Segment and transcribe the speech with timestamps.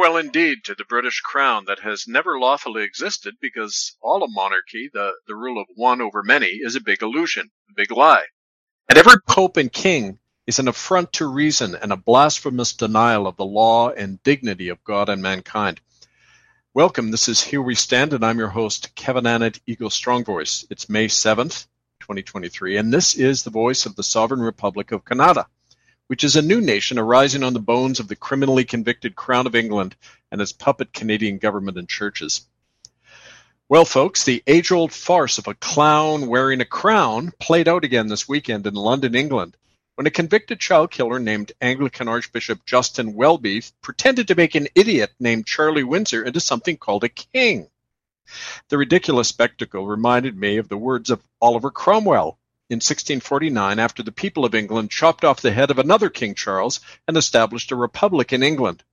[0.00, 4.88] Farewell indeed to the British crown that has never lawfully existed because all a monarchy,
[4.90, 8.24] the, the rule of one over many, is a big illusion, a big lie.
[8.88, 13.36] And every pope and king is an affront to reason and a blasphemous denial of
[13.36, 15.82] the law and dignity of God and mankind.
[16.72, 20.64] Welcome, this is Here We Stand, and I'm your host, Kevin Annett, Eagle Strong Voice.
[20.70, 21.66] It's May 7th,
[22.00, 25.46] 2023, and this is the voice of the Sovereign Republic of Canada
[26.10, 29.54] which is a new nation arising on the bones of the criminally convicted Crown of
[29.54, 29.94] England
[30.32, 32.48] and its puppet Canadian government and churches.
[33.68, 38.08] Well, folks, the age old farce of a clown wearing a crown played out again
[38.08, 39.56] this weekend in London, England,
[39.94, 45.12] when a convicted child killer named Anglican Archbishop Justin Welby pretended to make an idiot
[45.20, 47.68] named Charlie Windsor into something called a king.
[48.68, 52.36] The ridiculous spectacle reminded me of the words of Oliver Cromwell,
[52.70, 56.78] in 1649 after the people of England chopped off the head of another King Charles
[57.08, 58.84] and established a republic in England.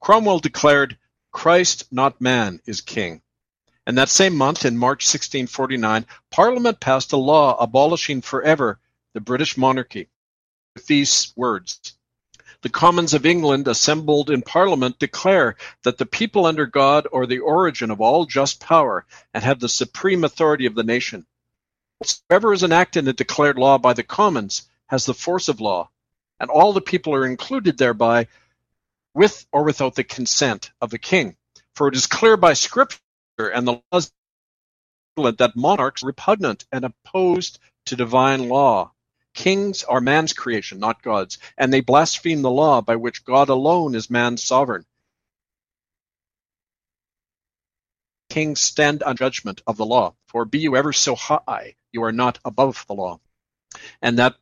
[0.00, 0.96] Cromwell declared,
[1.32, 3.22] Christ, not man, is king.
[3.84, 8.78] And that same month, in March 1649, Parliament passed a law abolishing forever
[9.12, 10.08] the British monarchy
[10.76, 11.94] with these words.
[12.62, 17.40] The Commons of England assembled in Parliament declare that the people under God are the
[17.40, 21.26] origin of all just power and have the supreme authority of the nation.
[21.98, 25.90] Whatsoever is enacted and declared law by the commons has the force of law,
[26.40, 28.28] and all the people are included thereby,
[29.14, 31.36] with or without the consent of the king.
[31.74, 32.98] For it is clear by Scripture
[33.38, 34.12] and the laws
[35.16, 38.92] that monarchs are repugnant and opposed to divine law.
[39.34, 43.94] Kings are man's creation, not God's, and they blaspheme the law by which God alone
[43.94, 44.84] is man's sovereign.
[48.36, 52.12] Kings stand on judgment of the law, for be you ever so high, you are
[52.12, 53.18] not above the law.
[54.02, 54.36] And that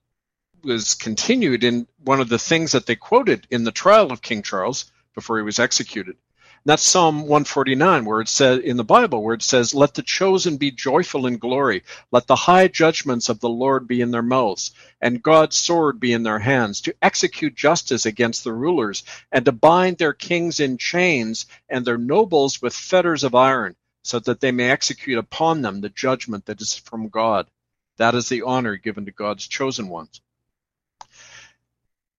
[0.64, 4.42] was continued in one of the things that they quoted in the trial of King
[4.42, 6.16] Charles before he was executed.
[6.16, 10.02] And that's Psalm 149, where it says in the Bible, where it says, Let the
[10.02, 14.22] chosen be joyful in glory, let the high judgments of the Lord be in their
[14.22, 19.44] mouths, and God's sword be in their hands, to execute justice against the rulers, and
[19.44, 24.40] to bind their kings in chains, and their nobles with fetters of iron so that
[24.40, 27.48] they may execute upon them the judgment that is from God.
[27.96, 30.20] That is the honor given to God's chosen ones.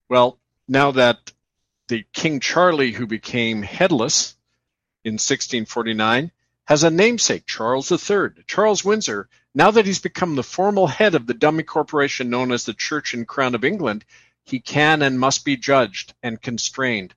[0.10, 1.32] Well, now that
[1.88, 4.36] the King Charlie, who became headless
[5.04, 6.32] in 1649,
[6.66, 8.44] has a namesake, Charles III.
[8.48, 12.66] Charles Windsor, now that he's become the formal head of the dummy corporation known as
[12.66, 14.04] the Church and Crown of England,
[14.44, 17.14] he can and must be judged and constrained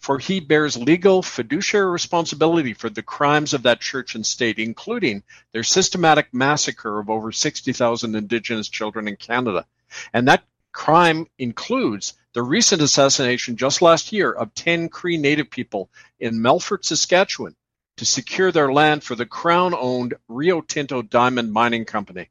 [0.00, 5.22] for he bears legal fiduciary responsibility for the crimes of that church and state, including
[5.52, 9.66] their systematic massacre of over 60,000 Indigenous children in Canada.
[10.12, 10.42] And that
[10.72, 16.84] crime includes the recent assassination just last year of 10 Cree Native people in Melfort,
[16.84, 17.54] Saskatchewan,
[17.98, 22.30] to secure their land for the Crown owned Rio Tinto Diamond Mining Company.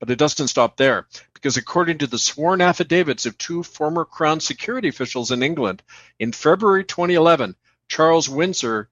[0.00, 1.06] But it doesn't stop there,
[1.42, 5.82] because according to the sworn affidavits of two former Crown security officials in England,
[6.20, 7.56] in February 2011,
[7.88, 8.88] Charles Windsor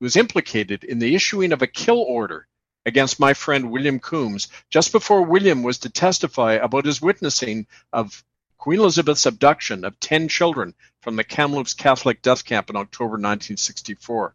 [0.00, 2.48] was implicated in the issuing of a kill order
[2.84, 8.24] against my friend William Coombs just before William was to testify about his witnessing of
[8.58, 14.34] Queen Elizabeth's abduction of 10 children from the Kamloops Catholic death camp in October 1964.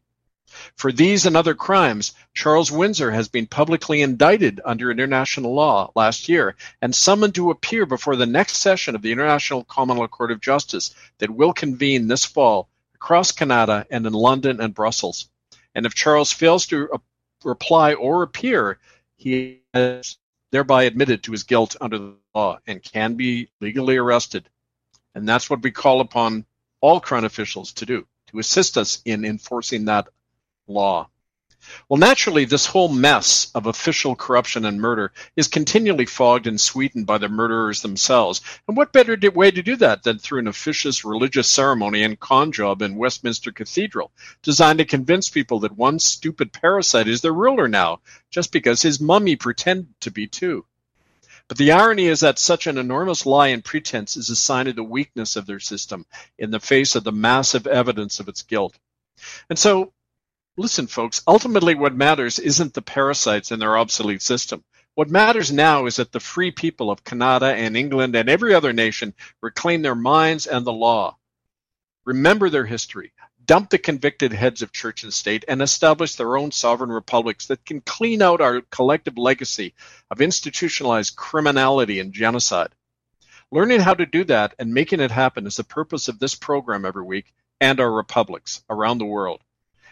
[0.76, 6.30] For these and other crimes, Charles Windsor has been publicly indicted under international law last
[6.30, 10.32] year and summoned to appear before the next session of the International Common Law Court
[10.32, 15.30] of Justice that will convene this fall across Canada and in London and Brussels.
[15.76, 16.98] And if Charles fails to uh,
[17.44, 18.80] reply or appear,
[19.16, 20.18] he has
[20.52, 24.50] thereby admitted to his guilt under the law and can be legally arrested.
[25.16, 26.46] And that's what we call upon
[26.82, 30.08] all Crown officials to do, to assist us in enforcing that
[30.70, 31.10] law.
[31.90, 37.06] Well, naturally, this whole mess of official corruption and murder is continually fogged and sweetened
[37.06, 38.40] by the murderers themselves.
[38.68, 42.54] And what better way to do that than through an officious religious ceremony and con
[42.54, 44.12] job in Westminster Cathedral,
[44.42, 48.00] designed to convince people that one stupid parasite is their ruler now,
[48.30, 50.66] just because his mummy pretended to be too.
[51.50, 54.76] But the irony is that such an enormous lie and pretense is a sign of
[54.76, 56.06] the weakness of their system
[56.38, 58.78] in the face of the massive evidence of its guilt.
[59.50, 59.92] And so
[60.60, 64.62] Listen, folks, ultimately what matters isn't the parasites in their obsolete system.
[64.94, 68.74] What matters now is that the free people of Canada and England and every other
[68.74, 71.16] nation reclaim their minds and the law.
[72.04, 73.14] Remember their history,
[73.46, 77.66] dump the convicted heads of church and state, and establish their own sovereign republics that
[77.66, 79.74] can clean out our collective legacy
[80.12, 82.76] of institutionalized criminality and genocide.
[83.50, 86.84] Learning how to do that and making it happen is the purpose of this program
[86.84, 89.42] every week and our republics around the world.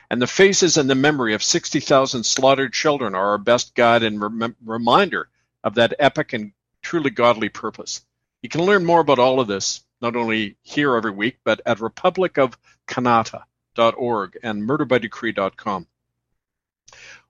[0.10, 4.22] And the faces and the memory of 60,000 slaughtered children are our best guide and
[4.22, 5.28] rem- reminder
[5.64, 8.06] of that epic and truly godly purpose.
[8.42, 11.80] You can learn more about all of this, not only here every week, but at
[11.80, 15.88] republicofkanata.org and murderbydecree.com.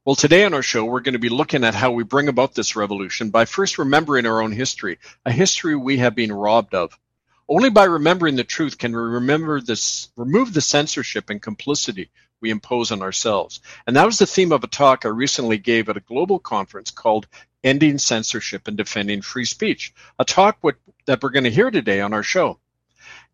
[0.05, 2.53] Well, today on our show, we're going to be looking at how we bring about
[2.53, 6.95] this revolution by first remembering our own history, a history we have been robbed of.
[7.49, 12.09] Only by remembering the truth can we remember this, remove the censorship and complicity
[12.41, 13.61] we impose on ourselves.
[13.85, 16.91] And that was the theme of a talk I recently gave at a global conference
[16.91, 17.27] called
[17.63, 22.01] Ending Censorship and Defending Free Speech, a talk what, that we're going to hear today
[22.01, 22.59] on our show.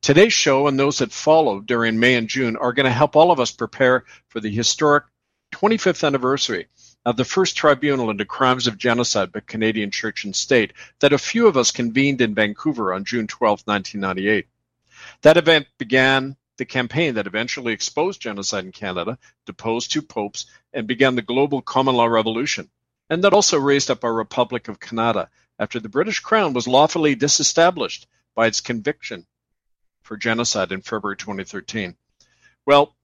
[0.02, 3.32] Today's show and those that follow during May and June are going to help all
[3.32, 5.06] of us prepare for the historic
[5.54, 6.68] 25th anniversary
[7.06, 11.18] of the first tribunal into crimes of genocide by Canadian church and state that a
[11.18, 14.48] few of us convened in Vancouver on June 12, 1998.
[15.22, 20.88] That event began the campaign that eventually exposed genocide in Canada, deposed two popes, and
[20.88, 22.70] began the global common law revolution.
[23.10, 25.30] And that also raised up our Republic of Canada
[25.60, 29.28] after the British Crown was lawfully disestablished by its conviction
[30.04, 31.98] for genocide in February 2013.
[32.66, 32.96] Well,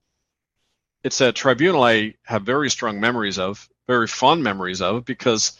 [1.03, 5.59] it's a tribunal I have very strong memories of, very fond memories of, because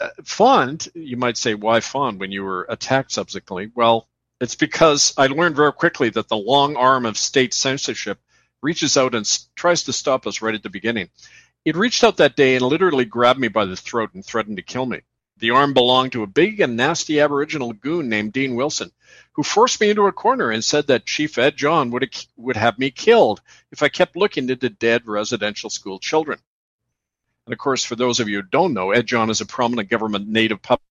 [0.00, 3.70] uh, fond, you might say, why fond when you were attacked subsequently?
[3.74, 4.08] Well,
[4.42, 8.18] it's because I learned very quickly that the long arm of state censorship
[8.60, 11.10] reaches out and tries to stop us right at the beginning.
[11.64, 14.62] It reached out that day and literally grabbed me by the throat and threatened to
[14.62, 15.02] kill me.
[15.38, 18.92] The arm belonged to a big and nasty Aboriginal goon named Dean Wilson,
[19.32, 22.78] who forced me into a corner and said that Chief Ed John would, would have
[22.78, 26.38] me killed if I kept looking into dead residential school children.
[27.46, 29.88] And of course, for those of you who don't know, Ed John is a prominent
[29.88, 30.82] government native puppet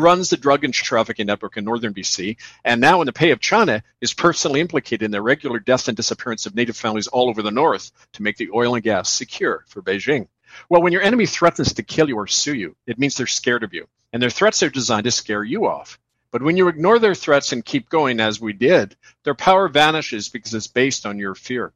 [0.00, 3.40] runs the drug and trafficking network in northern BC, and now in the pay of
[3.40, 7.42] China is personally implicated in the regular death and disappearance of native families all over
[7.42, 10.28] the north to make the oil and gas secure for Beijing.
[10.68, 13.62] Well, when your enemy threatens to kill you or sue you, it means they're scared
[13.62, 15.98] of you, and their threats are designed to scare you off.
[16.32, 20.28] But when you ignore their threats and keep going as we did, their power vanishes
[20.28, 21.72] because it's based on your fear.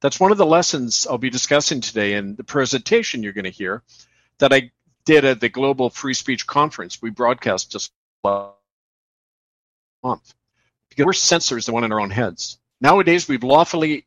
[0.00, 3.50] That's one of the lessons I'll be discussing today in the presentation you're going to
[3.50, 3.82] hear
[4.38, 4.70] that I
[5.06, 7.00] did at the Global Free Speech Conference.
[7.00, 8.52] We broadcast just last
[10.02, 10.34] month.
[10.90, 12.58] Because we're censors the one in our own heads.
[12.80, 14.04] Nowadays, we've lawfully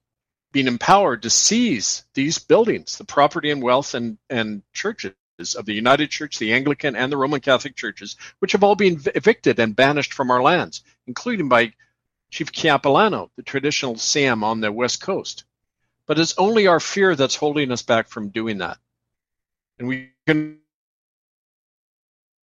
[0.52, 5.14] been empowered to seize these buildings, the property and wealth and, and churches
[5.58, 9.02] of the United Church, the Anglican, and the Roman Catholic churches, which have all been
[9.16, 11.74] evicted and banished from our lands, including by
[12.30, 15.46] Chief Capilano, the traditional Sam on the West Coast.
[16.08, 18.78] But it's only our fear that's holding us back from doing that.
[19.78, 20.60] And we can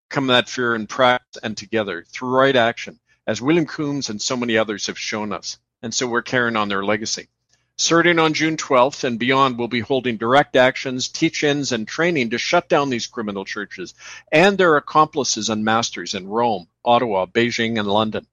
[0.06, 4.36] overcome that fear in practice and together through right action, as William Coombs and so
[4.36, 5.58] many others have shown us.
[5.82, 7.28] And so we're carrying on their legacy.
[7.76, 12.38] Starting on June 12th and beyond, we'll be holding direct actions, teach-ins, and training to
[12.38, 13.94] shut down these criminal churches
[14.30, 18.26] and their accomplices and masters in Rome, Ottawa, Beijing, and London.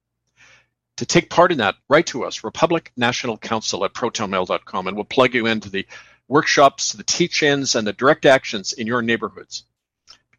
[0.98, 5.04] To take part in that, write to us, Republic National Council at protonmail.com, and we'll
[5.04, 5.86] plug you into the
[6.28, 9.64] workshops, the teach-ins, and the direct actions in your neighborhoods.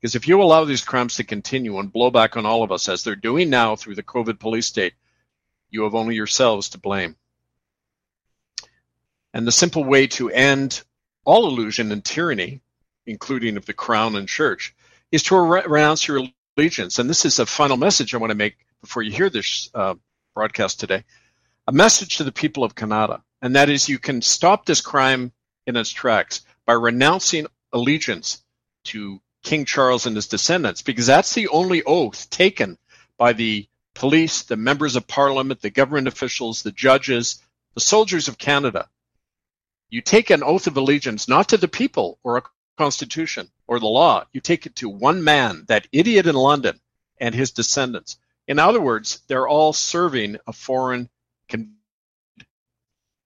[0.05, 2.87] Because if you allow these crimes to continue and blow back on all of us
[2.87, 4.93] as they're doing now through the COVID police state,
[5.71, 7.15] you have only yourselves to blame.
[9.33, 10.83] And the simple way to end
[11.23, 12.61] all illusion and tyranny,
[13.07, 14.75] including of the crown and church,
[15.11, 16.21] is to renounce your
[16.55, 16.99] allegiance.
[16.99, 19.95] And this is a final message I want to make before you hear this uh,
[20.35, 21.03] broadcast today.
[21.65, 25.31] A message to the people of Canada, and that is you can stop this crime
[25.65, 28.43] in its tracks by renouncing allegiance
[28.83, 32.77] to King Charles and his descendants, because that's the only oath taken
[33.17, 37.41] by the police, the members of parliament, the government officials, the judges,
[37.75, 38.89] the soldiers of Canada.
[39.89, 42.43] You take an oath of allegiance not to the people or a
[42.77, 44.25] constitution or the law.
[44.33, 46.81] You take it to one man, that idiot in London,
[47.19, 48.17] and his descendants.
[48.47, 51.07] In other words, they're all serving a foreign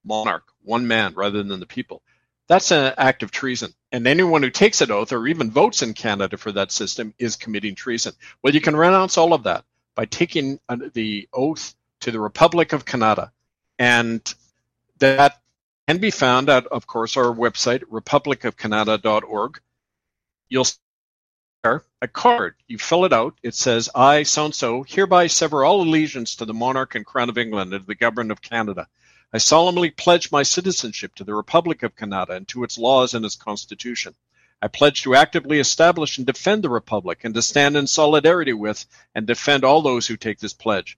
[0.04, 2.04] monarch, one man rather than the people.
[2.50, 3.74] That's an act of treason.
[3.92, 7.36] And anyone who takes an oath or even votes in Canada for that system is
[7.36, 8.14] committing treason.
[8.42, 9.66] Well, you can renounce all of that
[9.96, 13.32] by taking uh, the oath to the Republic of Canada.
[13.78, 14.22] And
[14.98, 15.40] that
[15.88, 19.62] can be found at, of course, our website, republicofcanada.org.
[20.50, 20.78] You'll see
[22.02, 22.56] a card.
[22.68, 23.36] You fill it out.
[23.44, 27.30] It says, I, so and so, hereby sever all allegiance to the monarch and crown
[27.30, 28.88] of England and the government of Canada.
[29.32, 33.24] I solemnly pledge my citizenship to the Republic of Canada and to its laws and
[33.24, 34.16] its constitution.
[34.60, 38.86] I pledge to actively establish and defend the Republic and to stand in solidarity with
[39.14, 40.98] and defend all those who take this pledge.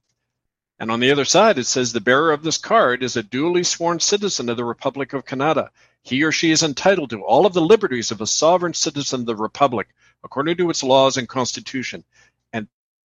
[0.80, 3.64] And on the other side, it says the bearer of this card is a duly
[3.64, 5.70] sworn citizen of the Republic of Canada.
[6.02, 9.26] He or she is entitled to all of the liberties of a sovereign citizen of
[9.28, 9.90] the Republic,
[10.24, 12.06] according to its laws and constitution,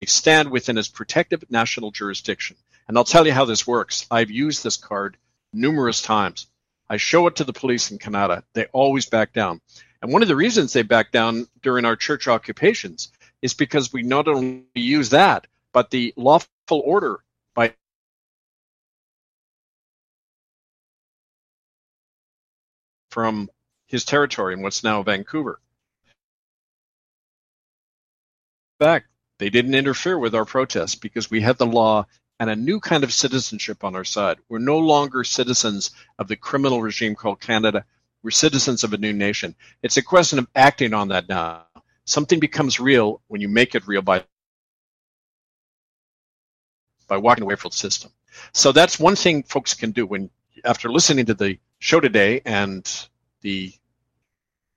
[0.10, 2.58] stand within its protective national jurisdiction.
[2.88, 4.06] And I'll tell you how this works.
[4.12, 5.18] I've used this card
[5.54, 6.48] numerous times.
[6.90, 8.44] I show it to the police in Canada.
[8.54, 9.62] They always back down.
[10.02, 14.04] And one of the reasons they back down during our church occupations is because we
[14.04, 17.20] not only use that, but the lawful order
[17.56, 17.74] by
[23.10, 23.50] from
[23.88, 25.60] his territory in what's now Vancouver.
[28.78, 29.08] Fact,
[29.40, 32.06] they didn't interfere with our protests because we had the law
[32.40, 34.38] and a new kind of citizenship on our side.
[34.50, 37.86] We're no longer citizens of the criminal regime called Canada.
[38.24, 39.56] We're citizens of a new nation.
[39.82, 41.66] It's a question of acting on that now.
[42.06, 44.24] Something becomes real when you make it real by
[47.08, 48.12] by walking away from the system.
[48.52, 50.30] So that's one thing folks can do when
[50.64, 52.84] after listening to the show today and
[53.42, 53.72] the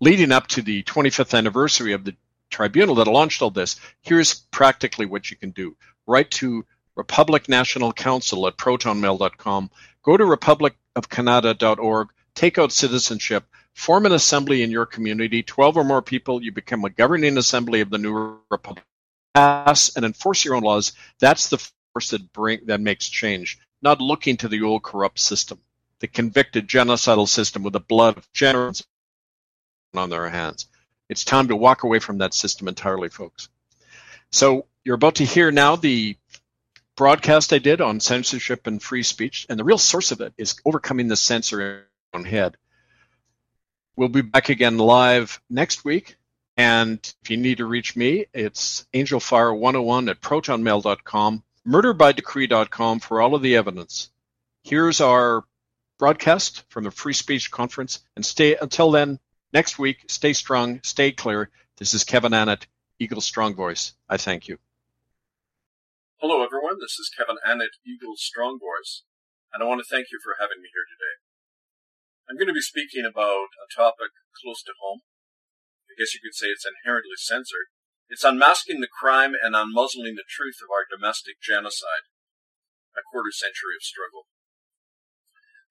[0.00, 2.14] leading up to the 25th anniversary of the
[2.50, 5.76] tribunal that launched all this, here's practically what you can do.
[6.06, 6.64] Write to
[6.96, 9.70] Republic National Council at protonmail.com.
[10.02, 12.08] Go to republicofcanada.org.
[12.34, 13.44] Take out citizenship.
[13.74, 15.42] Form an assembly in your community.
[15.42, 16.42] 12 or more people.
[16.42, 18.84] You become a governing assembly of the new republic.
[19.34, 20.92] Pass and enforce your own laws.
[21.20, 21.58] That's the
[21.92, 23.58] force that bring that makes change.
[23.80, 25.60] Not looking to the old corrupt system,
[26.00, 28.84] the convicted genocidal system with the blood of generations
[29.94, 30.66] on their hands.
[31.08, 33.48] It's time to walk away from that system entirely, folks.
[34.30, 36.16] So you're about to hear now the
[36.96, 40.60] broadcast I did on censorship and free speech, and the real source of it is
[40.64, 41.84] overcoming the censor in your
[42.14, 42.56] own head.
[43.96, 46.16] We'll be back again live next week.
[46.56, 53.42] And if you need to reach me, it's angelfire101 at protonmail.com, murderbydecree.com for all of
[53.42, 54.10] the evidence.
[54.64, 55.44] Here's our
[55.98, 58.00] broadcast from the Free Speech Conference.
[58.16, 59.20] And stay until then,
[59.52, 61.50] next week, stay strong, stay clear.
[61.78, 62.66] This is Kevin Annett,
[62.98, 63.94] Eagle Strong Voice.
[64.08, 64.58] I thank you.
[66.18, 66.82] Hello, everyone.
[66.82, 69.04] This is Kevin Annett, Eagle's Strong Voice,
[69.52, 71.22] and I want to thank you for having me here today.
[72.28, 74.10] I'm going to be speaking about a topic
[74.42, 75.06] close to home.
[75.88, 77.72] I guess you could say it's inherently censored.
[78.10, 82.08] It's unmasking the crime and unmuzzling the truth of our domestic genocide,
[82.96, 84.26] a quarter century of struggle.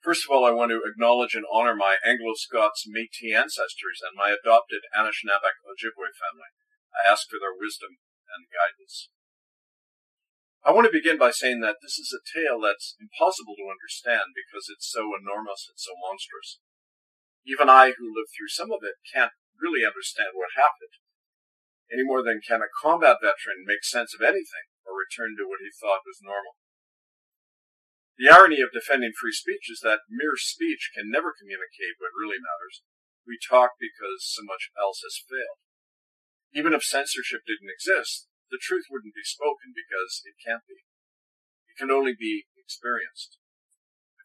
[0.07, 4.31] First of all, I want to acknowledge and honor my Anglo-Scots Métis ancestors and my
[4.31, 6.47] adopted Anishinaabeg Ojibwe family.
[6.95, 7.99] I ask for their wisdom
[8.31, 9.11] and guidance.
[10.63, 14.31] I want to begin by saying that this is a tale that's impossible to understand
[14.31, 16.63] because it's so enormous and so monstrous.
[17.43, 20.95] Even I, who lived through some of it, can't really understand what happened,
[21.91, 25.59] any more than can a combat veteran make sense of anything or return to what
[25.59, 26.55] he thought was normal.
[28.17, 32.41] The irony of defending free speech is that mere speech can never communicate what really
[32.41, 32.81] matters.
[33.29, 35.61] We talk because so much else has failed.
[36.49, 40.81] Even if censorship didn't exist, the truth wouldn't be spoken because it can't be.
[41.69, 43.37] It can only be experienced.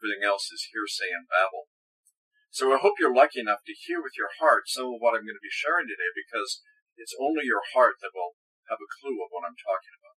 [0.01, 1.69] Everything else is hearsay and babble.
[2.49, 5.29] So I hope you're lucky enough to hear with your heart some of what I'm
[5.29, 6.65] going to be sharing today because
[6.97, 8.41] it's only your heart that will
[8.73, 10.17] have a clue of what I'm talking about.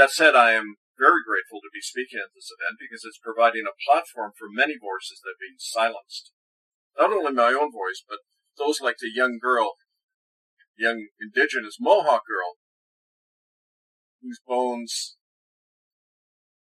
[0.00, 3.64] That said, I am very grateful to be speaking at this event because it's providing
[3.64, 6.36] a platform for many voices that have been silenced.
[7.00, 8.20] Not only my own voice, but
[8.60, 9.80] those like the young girl
[10.80, 12.56] young indigenous Mohawk girl
[14.22, 15.16] whose bones,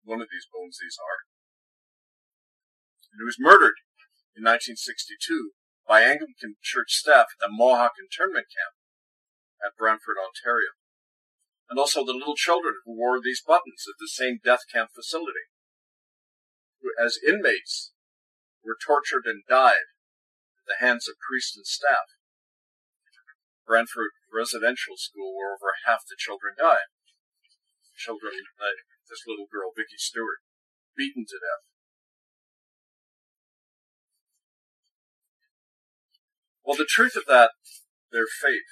[0.03, 1.23] one of these bones these are,
[3.11, 3.79] and who was murdered
[4.35, 5.55] in 1962
[5.87, 8.75] by Anglican church staff at the Mohawk internment camp
[9.63, 10.75] at Brantford, Ontario.
[11.71, 15.47] And also the little children who wore these buttons at the same death camp facility,
[16.83, 17.93] who as inmates
[18.59, 19.87] were tortured and died
[20.59, 22.11] at the hands of priests and staff.
[23.65, 26.91] Brantford Residential School where over half the children died.
[27.95, 30.43] Children, like this little girl, Vicky Stewart,
[30.97, 31.63] beaten to death.
[36.65, 37.51] Well, the truth of that,
[38.11, 38.67] their fate,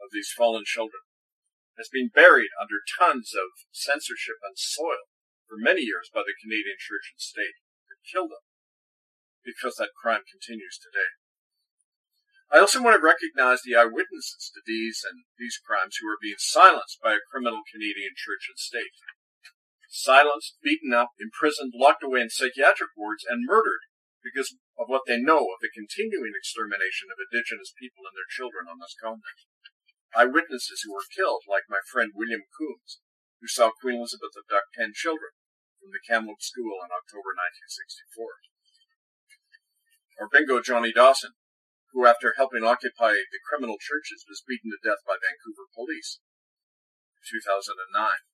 [0.00, 1.04] of these fallen children,
[1.78, 5.08] has been buried under tons of censorship and soil
[5.46, 7.56] for many years by the Canadian Church and State
[7.88, 8.44] that killed them
[9.46, 11.16] because that crime continues today.
[12.48, 16.40] I also want to recognize the eyewitnesses to these and these crimes who are being
[16.40, 18.96] silenced by a criminal Canadian church and state.
[19.88, 23.88] Silenced, beaten up, imprisoned, locked away in psychiatric wards, and murdered
[24.20, 28.68] because of what they know of the continuing extermination of indigenous people and their children
[28.68, 29.48] on this continent.
[30.16, 33.00] Eyewitnesses who were killed, like my friend William Coombs,
[33.40, 35.36] who saw Queen Elizabeth abduct ten children
[35.78, 37.36] from the Kamloops School in October
[38.12, 38.40] 1964.
[40.18, 41.38] Or Bingo Johnny Dawson,
[41.92, 46.18] who after helping occupy the criminal churches was beaten to death by Vancouver police
[47.16, 48.28] in 2009.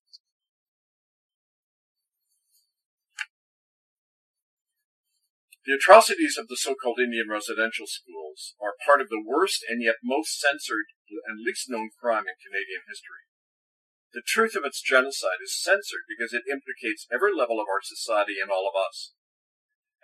[5.65, 10.05] The atrocities of the so-called Indian residential schools are part of the worst and yet
[10.05, 13.29] most censored and least known crime in Canadian history.
[14.15, 18.39] The truth of its genocide is censored because it implicates every level of our society
[18.39, 19.13] and all of us.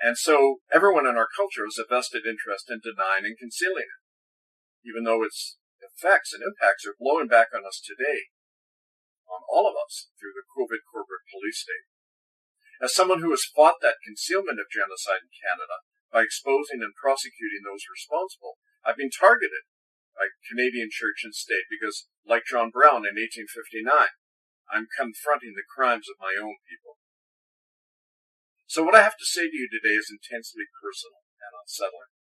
[0.01, 4.03] And so everyone in our culture has a vested interest in denying and concealing it,
[4.83, 8.33] even though its effects and impacts are blowing back on us today,
[9.29, 11.87] on all of us, through the COVID corporate police state.
[12.81, 17.63] As someone who has fought that concealment of genocide in Canada by exposing and prosecuting
[17.63, 19.69] those responsible, I've been targeted
[20.21, 23.89] by Canadian church and state because, like John Brown in 1859,
[24.69, 27.01] I'm confronting the crimes of my own people.
[28.69, 32.13] So what I have to say to you today is intensely personal and unsettling.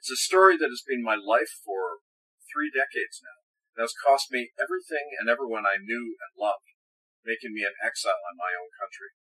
[0.00, 2.00] It's a story that has been my life for
[2.48, 3.44] three decades now.
[3.76, 6.72] and has cost me everything and everyone I knew and loved,
[7.20, 9.12] making me an exile in my own country.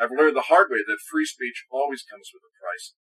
[0.00, 2.96] I've learned the hard way that free speech always comes with a price,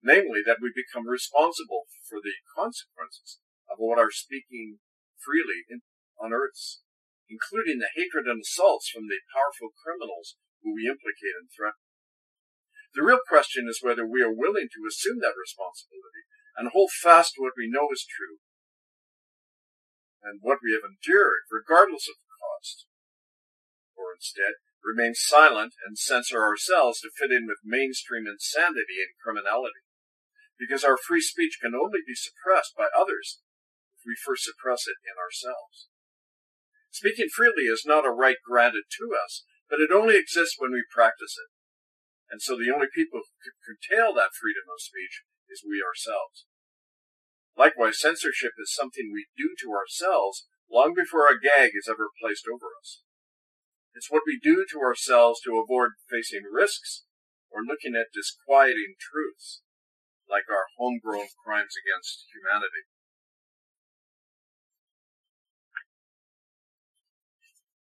[0.00, 3.41] namely that we become responsible for the consequences
[3.72, 4.78] of what our speaking
[5.16, 5.64] freely
[6.20, 6.84] unearths,
[7.32, 11.80] including the hatred and assaults from the powerful criminals who we implicate and threaten.
[12.92, 16.28] The real question is whether we are willing to assume that responsibility
[16.60, 18.44] and hold fast to what we know is true
[20.22, 22.86] and what we have endured, regardless of the cost,
[23.96, 29.82] or instead remain silent and censor ourselves to fit in with mainstream insanity and criminality.
[30.58, 33.40] Because our free speech can only be suppressed by others
[34.06, 35.88] we first suppress it in ourselves.
[36.92, 40.84] Speaking freely is not a right granted to us, but it only exists when we
[40.92, 41.50] practice it.
[42.28, 46.44] And so the only people who can curtail that freedom of speech is we ourselves.
[47.56, 52.48] Likewise, censorship is something we do to ourselves long before a gag is ever placed
[52.48, 53.04] over us.
[53.92, 57.04] It's what we do to ourselves to avoid facing risks
[57.52, 59.60] or looking at disquieting truths,
[60.24, 62.88] like our homegrown crimes against humanity.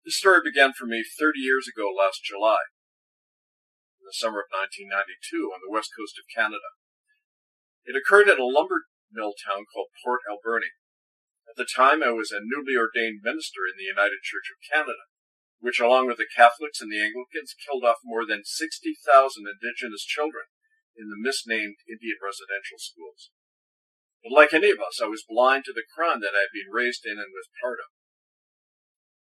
[0.07, 2.71] This story began for me 30 years ago last July,
[3.99, 6.79] in the summer of 1992 on the west coast of Canada.
[7.83, 10.71] It occurred at a lumber mill town called Port Alberni.
[11.51, 15.11] At the time, I was a newly ordained minister in the United Church of Canada
[15.61, 19.03] which along with the Catholics and the Anglicans killed off more than 60,000
[19.43, 20.53] indigenous children
[20.97, 23.33] in the misnamed Indian residential schools.
[24.23, 26.73] But like any of us, I was blind to the crime that I had been
[26.73, 27.96] raised in and was part of.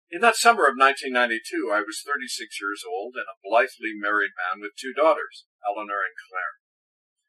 [0.08, 4.64] In that summer of 1992, I was 36 years old and a blithely married man
[4.64, 6.54] with two daughters, Eleanor and Claire.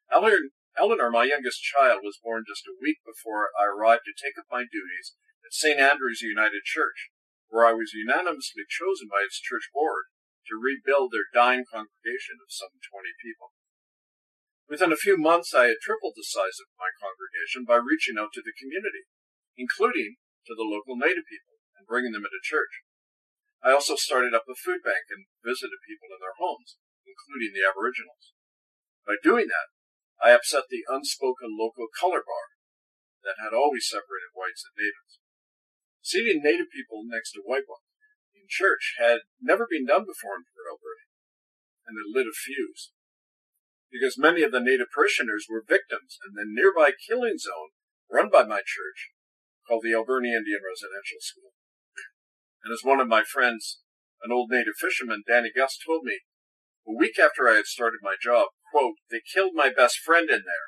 [0.07, 0.43] Eleanor,
[0.79, 4.47] Eleanor, my youngest child, was born just a week before I arrived to take up
[4.47, 5.75] my duties at St.
[5.75, 7.11] Andrew's United Church,
[7.51, 10.07] where I was unanimously chosen by its church board
[10.47, 13.51] to rebuild their dying congregation of some 20 people.
[14.71, 18.31] Within a few months, I had tripled the size of my congregation by reaching out
[18.37, 19.09] to the community,
[19.57, 21.48] including to the local native people,
[21.79, 22.83] and bringing them into church.
[23.63, 26.75] I also started up a food bank and visited people in their homes,
[27.07, 28.35] including the Aboriginals.
[29.07, 29.71] By doing that,
[30.19, 32.59] I upset the unspoken local color bar
[33.23, 35.23] that had always separated whites and natives.
[36.03, 37.87] Seating native people next to white ones
[38.35, 41.07] in church had never been done before in Port Alberni,
[41.87, 42.91] and it lit a fuse.
[43.91, 47.75] Because many of the native parishioners were victims in the nearby killing zone
[48.07, 49.11] run by my church
[49.67, 51.53] called the Alberni Indian Residential School.
[52.63, 53.79] And as one of my friends,
[54.23, 56.19] an old native fisherman, Danny Gus, told me,
[56.87, 60.43] a week after I had started my job, quote, they killed my best friend in
[60.43, 60.67] there.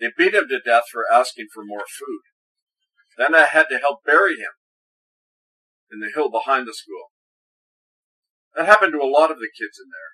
[0.00, 2.22] They beat him to death for asking for more food.
[3.16, 4.54] Then I had to help bury him
[5.90, 7.10] in the hill behind the school.
[8.54, 10.12] That happened to a lot of the kids in there.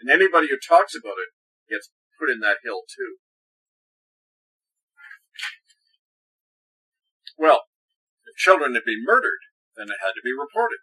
[0.00, 1.32] And anybody who talks about it
[1.70, 3.16] gets put in that hill too.
[7.36, 7.64] Well,
[8.24, 9.40] if children had been murdered,
[9.76, 10.80] then it had to be reported.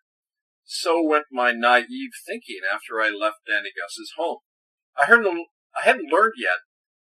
[0.64, 4.40] So went my naive thinking after I left Danny Gus's home.
[4.98, 6.64] I, heard, I hadn't learned yet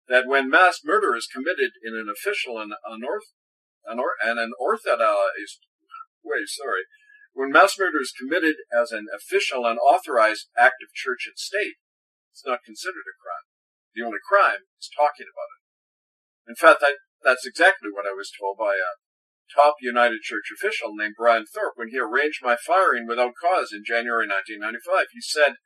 [0.09, 3.33] that when mass murder is committed in an official and unorth,
[3.87, 5.61] an and an orthodox
[6.25, 6.89] way, sorry,
[7.33, 11.77] when mass murder is committed as an official and authorized act of church and state,
[12.33, 13.47] it's not considered a crime.
[13.95, 15.63] The only crime is talking about it.
[16.51, 18.99] In fact, I, that's exactly what I was told by a
[19.55, 23.87] top United Church official named Brian Thorpe when he arranged my firing without cause in
[23.87, 25.15] January 1995.
[25.15, 25.63] He said,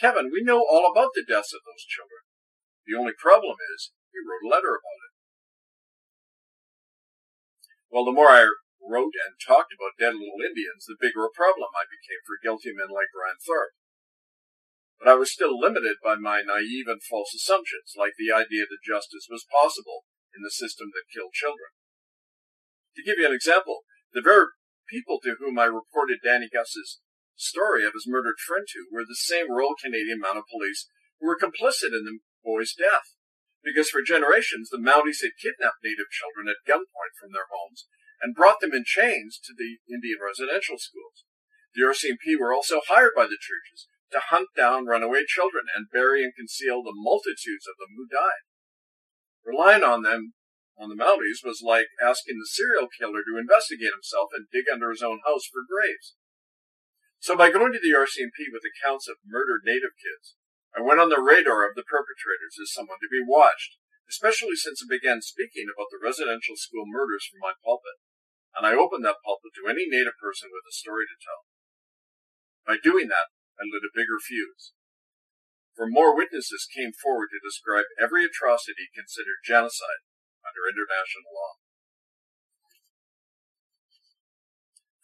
[0.00, 2.24] Kevin, we know all about the deaths of those children.
[2.88, 5.14] The only problem is he wrote a letter about it.
[7.92, 8.48] Well, the more I
[8.80, 12.72] wrote and talked about dead little Indians, the bigger a problem I became for guilty
[12.72, 13.76] men like Brian Thorpe.
[14.96, 18.86] But I was still limited by my naive and false assumptions, like the idea that
[18.86, 21.72] justice was possible in the system that killed children.
[22.96, 24.48] To give you an example, the very
[24.88, 27.00] people to whom I reported Danny Gus's
[27.36, 30.88] story of his murdered friend to were the same Royal Canadian Mounted Police
[31.20, 33.12] who were complicit in the boy's death.
[33.60, 37.84] Because for generations, the Mounties had kidnapped native children at gunpoint from their homes
[38.22, 41.26] and brought them in chains to the Indian residential schools.
[41.74, 46.24] The RCMP were also hired by the churches to hunt down runaway children and bury
[46.24, 48.46] and conceal the multitudes of them who died.
[49.44, 50.32] Relying on them,
[50.76, 54.92] on the Mounties, was like asking the serial killer to investigate himself and dig under
[54.92, 56.14] his own house for graves.
[57.18, 60.36] So by going to the RCMP with accounts of murdered native kids,
[60.76, 64.84] I went on the radar of the perpetrators as someone to be watched, especially since
[64.84, 67.96] I began speaking about the residential school murders from my pulpit
[68.56, 71.44] and I opened that pulpit to any native person with a story to tell.
[72.64, 73.28] By doing that,
[73.60, 74.72] I lit a bigger fuse.
[75.76, 80.08] For more witnesses came forward to describe every atrocity considered genocide
[80.56, 81.60] under international law.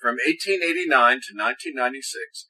[0.01, 0.89] From 1889
[1.29, 2.49] to 1996,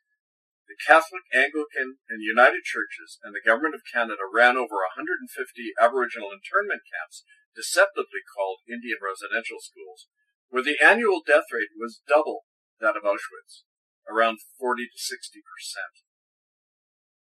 [0.70, 5.28] the Catholic, Anglican, and United Churches and the Government of Canada ran over 150
[5.76, 10.08] Aboriginal internment camps, deceptively called Indian residential schools,
[10.48, 12.48] where the annual death rate was double
[12.80, 13.68] that of Auschwitz,
[14.08, 15.94] around 40 to 60 percent.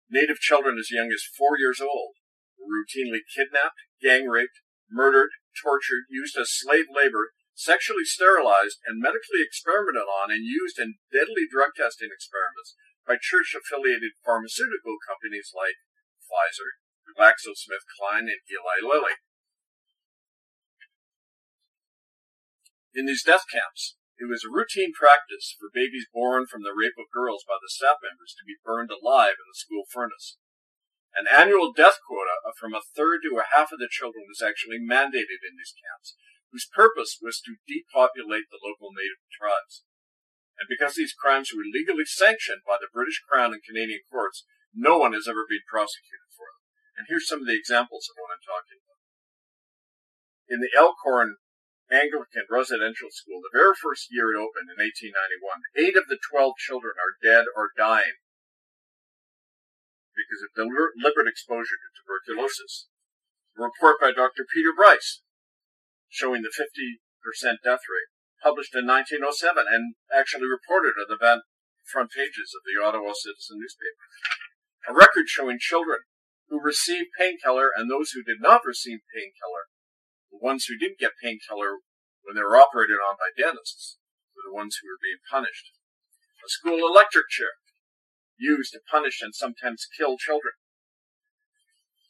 [0.08, 2.16] Native children as young as four years old
[2.56, 9.44] were routinely kidnapped, gang raped, murdered, tortured, used as slave labor, sexually sterilized, and medically
[9.44, 12.74] experimented on and used in deadly drug testing experiments
[13.06, 15.76] by church affiliated pharmaceutical companies like
[16.22, 16.80] Pfizer,
[17.12, 19.16] GlaxoSmithKline, and Eli Lilly.
[22.94, 26.94] In these death camps, it was a routine practice for babies born from the rape
[27.00, 30.36] of girls by the staff members to be burned alive in the school furnace.
[31.12, 34.40] An annual death quota of from a third to a half of the children was
[34.40, 36.16] actually mandated in these camps,
[36.48, 39.84] whose purpose was to depopulate the local native tribes.
[40.56, 44.96] And because these crimes were legally sanctioned by the British Crown and Canadian courts, no
[44.96, 46.64] one has ever been prosecuted for them.
[46.96, 49.00] And here's some of the examples of what I'm talking about.
[50.48, 51.36] In the Elkhorn
[51.92, 56.56] Anglican residential school, the very first year it opened in 1891, eight of the 12
[56.56, 58.21] children are dead or dying
[60.12, 62.88] because of deliberate exposure to tuberculosis.
[63.58, 64.44] A report by Dr.
[64.48, 65.20] Peter Bryce
[66.08, 67.00] showing the 50%
[67.64, 68.10] death rate,
[68.44, 71.20] published in 1907 and actually reported on the
[71.88, 74.06] front pages of the Ottawa Citizen newspaper.
[74.88, 76.04] A record showing children
[76.48, 79.72] who received painkiller and those who did not receive painkiller
[80.32, 81.84] the ones who didn't get painkiller
[82.24, 84.00] when they were operated on by dentists
[84.32, 85.76] were the ones who were being punished.
[86.40, 87.60] A school electric chair
[88.42, 90.58] used to punish and sometimes kill children.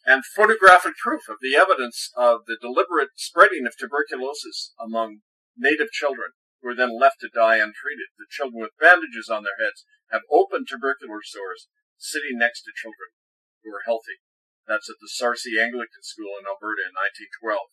[0.05, 5.23] And photographic proof of the evidence of the deliberate spreading of tuberculosis among
[5.55, 8.11] native children who are then left to die untreated.
[8.19, 11.69] The children with bandages on their heads have open tubercular sores
[11.99, 13.15] sitting next to children
[13.63, 14.19] who are healthy.
[14.67, 17.71] That's at the Sarcee Anglican School in Alberta in 1912.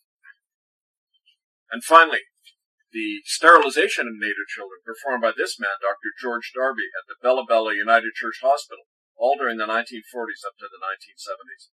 [1.72, 2.26] And finally,
[2.92, 6.10] the sterilization of native children performed by this man, Dr.
[6.18, 10.68] George Darby, at the Bella Bella United Church Hospital, all during the 1940s up to
[10.72, 11.70] the 1970s.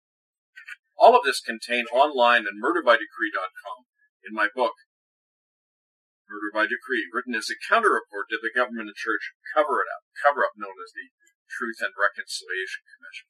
[0.96, 3.90] All of this contained online at murderbydecree.com
[4.24, 4.78] in my book,
[6.30, 9.92] Murder by Decree, written as a counter report to the government and church cover it
[9.92, 11.12] up, cover up known as the
[11.52, 13.28] Truth and Reconciliation Commission.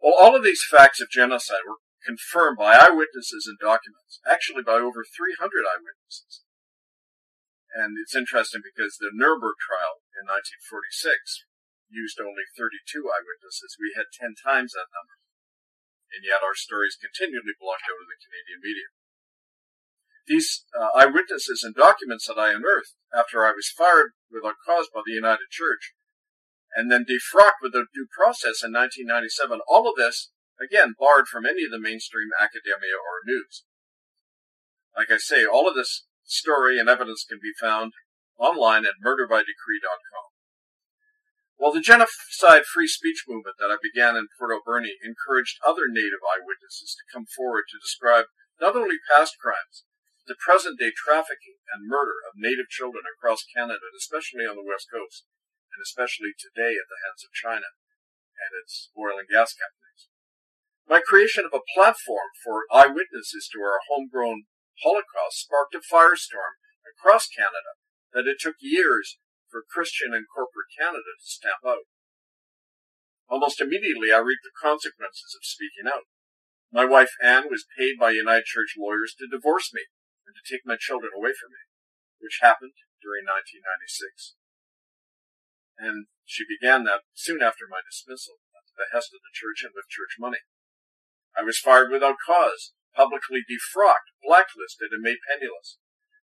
[0.00, 4.82] Well, all of these facts of genocide were confirmed by eyewitnesses and documents, actually by
[4.82, 6.42] over 300 eyewitnesses.
[7.72, 11.48] And it's interesting because the Nuremberg trial in 1946
[11.88, 13.80] used only 32 eyewitnesses.
[13.80, 15.16] We had 10 times that number.
[16.12, 18.88] And yet our stories continually blocked out of the Canadian media.
[20.28, 25.00] These uh, eyewitnesses and documents that I unearthed after I was fired without cause by
[25.04, 25.96] the United Church
[26.74, 31.44] and then defrocked with a due process in 1997, all of this Again, barred from
[31.44, 33.64] any of the mainstream academia or news.
[34.94, 37.92] Like I say, all of this story and evidence can be found
[38.38, 40.28] online at murderbydecree.com.
[41.56, 46.22] While the genocide free speech movement that I began in Port Alberni encouraged other Native
[46.22, 48.26] eyewitnesses to come forward to describe
[48.60, 49.86] not only past crimes,
[50.26, 54.86] the present day trafficking and murder of Native children across Canada, especially on the West
[54.90, 55.26] Coast,
[55.74, 57.74] and especially today at the hands of China
[58.38, 60.11] and its oil and gas companies.
[60.92, 64.44] My creation of a platform for eyewitnesses to our homegrown
[64.84, 67.80] Holocaust sparked a firestorm across Canada
[68.12, 69.16] that it took years
[69.48, 71.88] for Christian and corporate Canada to stamp out.
[73.24, 76.12] Almost immediately, I reaped the consequences of speaking out.
[76.68, 79.88] My wife Anne was paid by United Church lawyers to divorce me
[80.28, 81.72] and to take my children away from me,
[82.20, 84.36] which happened during 1996.
[85.80, 89.72] And she began that soon after my dismissal at the behest of the church and
[89.72, 90.44] with church money.
[91.36, 95.78] I was fired without cause, publicly defrocked, blacklisted, and made penniless.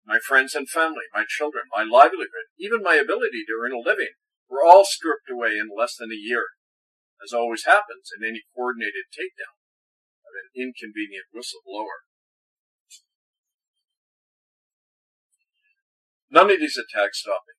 [0.05, 4.17] My friends and family, my children, my livelihood, even my ability to earn a living
[4.49, 6.57] were all stripped away in less than a year,
[7.23, 9.57] as always happens in any coordinated takedown
[10.25, 12.09] of an inconvenient whistleblower.
[16.31, 17.57] None of these attacks stopped me.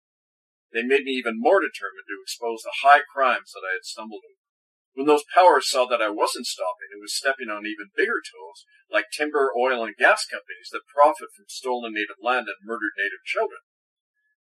[0.73, 4.21] They made me even more determined to expose the high crimes that I had stumbled
[4.21, 4.48] over.
[4.93, 8.65] When those powers saw that I wasn't stopping and was stepping on even bigger toes,
[8.89, 13.23] like timber, oil, and gas companies that profit from stolen native land and murdered native
[13.23, 13.61] children.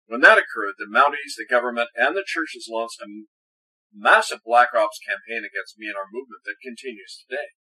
[0.07, 3.09] When that occurred, the Mounties, the government, and the churches launched a
[3.91, 7.57] massive black ops campaign against me and our movement that continues today.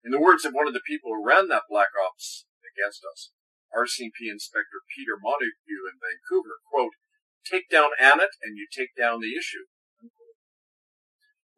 [0.00, 3.34] In the words of one of the people who ran that black ops against us,
[3.76, 6.96] RCMP Inspector Peter Montague in Vancouver, quote,
[7.44, 9.68] take down Annett and you take down the issue.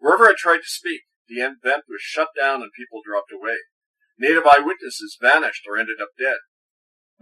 [0.02, 3.62] Wherever I tried to speak, the event was shut down and people dropped away.
[4.18, 6.42] Native eyewitnesses vanished or ended up dead.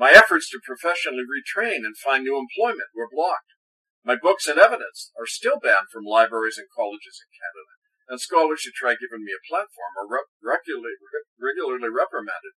[0.01, 3.53] My efforts to professionally retrain and find new employment were blocked.
[4.01, 7.73] My books and evidence are still banned from libraries and colleges in Canada,
[8.09, 12.57] and scholars who try giving me a platform are re- regularly, re- regularly reprimanded.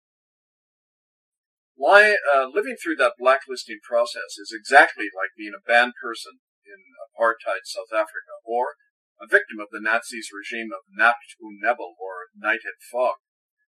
[2.31, 6.79] uh, living through that blacklisting process is exactly like being a banned person in
[7.11, 8.79] apartheid South Africa or
[9.23, 13.23] a victim of the Nazis' regime of Nacht und Nebel, or night and fog.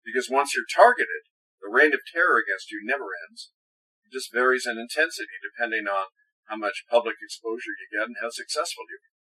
[0.02, 1.30] Because once you're targeted,
[1.62, 3.54] the reign of terror against you never ends.
[4.02, 6.10] It just varies in intensity depending on
[6.50, 9.14] how much public exposure you get and how successful you are.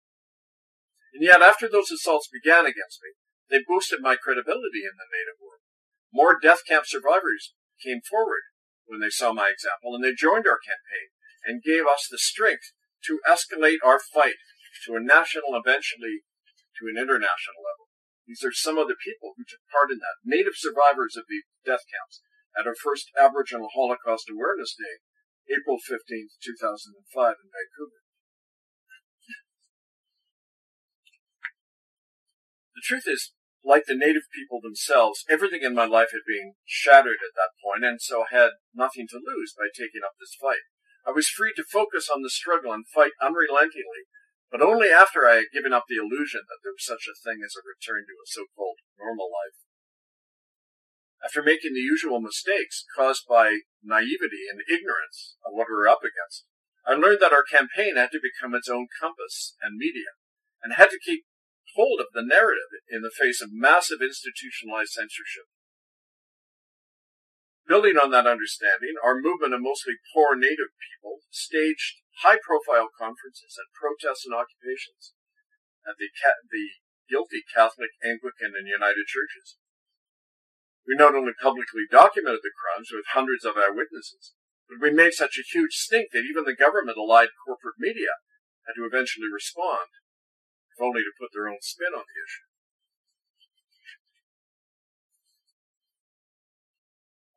[1.15, 3.19] And yet, after those assaults began against me,
[3.51, 5.67] they boosted my credibility in the native world.
[6.15, 8.47] More death camp survivors came forward
[8.87, 11.11] when they saw my example, and they joined our campaign
[11.45, 12.73] and gave us the strength
[13.11, 14.39] to escalate our fight
[14.87, 16.25] to a national, eventually
[16.81, 17.93] to an international level.
[18.27, 20.23] These are some of the people who took part in that.
[20.25, 22.23] Native survivors of the death camps
[22.57, 25.03] at our first Aboriginal Holocaust Awareness Day,
[25.51, 28.01] April 15th, 2005 in Vancouver.
[32.73, 33.33] The truth is,
[33.63, 37.87] like the native people themselves, everything in my life had been shattered at that point,
[37.87, 40.67] and so had nothing to lose by taking up this fight.
[41.07, 44.11] I was free to focus on the struggle and fight unrelentingly
[44.53, 47.41] but only after I had given up the illusion that there was such a thing
[47.41, 49.57] as a return to a so-called normal life.
[51.25, 56.05] After making the usual mistakes caused by naivety and ignorance of what we were up
[56.05, 56.45] against,
[56.85, 60.21] I learned that our campaign had to become its own compass and media,
[60.61, 61.25] and had to keep
[61.73, 65.49] hold of the narrative in the face of massive institutionalized censorship.
[67.65, 73.59] Building on that understanding, our movement of mostly poor native people staged high profile conferences
[73.59, 75.15] and protests and occupations
[75.83, 76.09] at the,
[76.51, 76.67] the
[77.11, 79.59] guilty Catholic, Anglican, and United churches.
[80.87, 84.35] We not only publicly documented the crimes with hundreds of eyewitnesses,
[84.67, 88.19] but we made such a huge stink that even the government allied corporate media
[88.67, 89.91] had to eventually respond,
[90.71, 92.52] if only to put their own spin on the issue.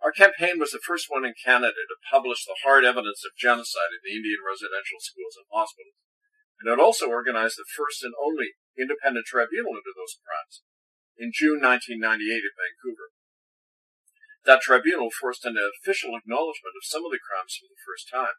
[0.06, 3.89] Our campaign was the first one in Canada to publish the hard evidence of genocide
[3.89, 5.98] in the Indian residential schools and hospitals,
[6.62, 10.62] and it also organized the first and only independent tribunal into those crimes
[11.18, 13.18] in June 1998 in Vancouver.
[14.46, 18.38] That tribunal forced an official acknowledgement of some of the crimes for the first time,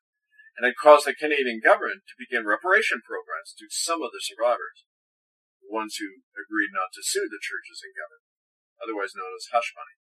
[0.55, 4.87] and it caused the Canadian government to begin reparation programs to some of the survivors,
[5.59, 8.31] the ones who agreed not to sue the churches and government,
[8.79, 9.99] otherwise known as hush money.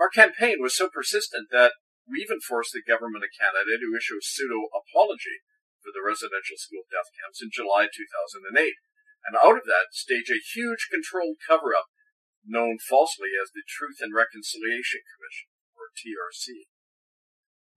[0.00, 1.76] Our campaign was so persistent that
[2.08, 5.44] we even forced the government of Canada to issue a pseudo apology
[5.84, 8.48] for the residential school death camps in July 2008,
[9.28, 11.92] and out of that stage a huge controlled cover up
[12.40, 16.72] known falsely as the Truth and Reconciliation Commission, or TRC.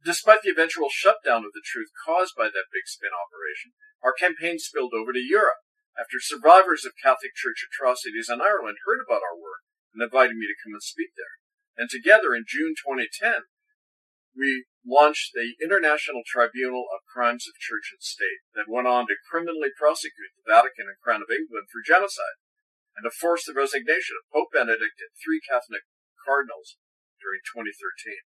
[0.08, 4.60] Despite the eventual shutdown of the truth caused by that big spin operation, Our campaign
[4.60, 5.64] spilled over to Europe
[5.96, 9.64] after survivors of Catholic Church atrocities in Ireland heard about our work
[9.96, 11.40] and invited me to come and speak there.
[11.78, 13.50] And together in June 2010,
[14.38, 19.26] we launched the International Tribunal of Crimes of Church and State that went on to
[19.30, 22.38] criminally prosecute the Vatican and Crown of England for genocide
[22.98, 25.86] and to force the resignation of Pope Benedict and three Catholic
[26.26, 26.78] cardinals
[27.18, 28.26] during 2013.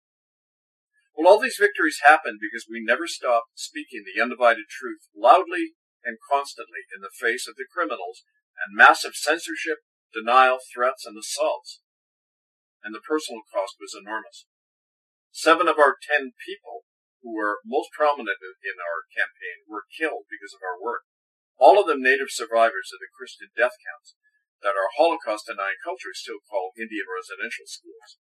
[1.14, 6.18] Well, all these victories happened because we never stopped speaking the undivided truth loudly and
[6.24, 8.24] constantly in the face of the criminals
[8.64, 11.81] and massive censorship, denial, threats, and assaults.
[12.82, 14.46] And the personal cost was enormous.
[15.30, 16.84] Seven of our ten people
[17.22, 21.06] who were most prominent in our campaign were killed because of our work.
[21.56, 24.18] All of them native survivors of the Christian death camps
[24.60, 28.18] that our Holocaust denying culture still call Indian residential schools.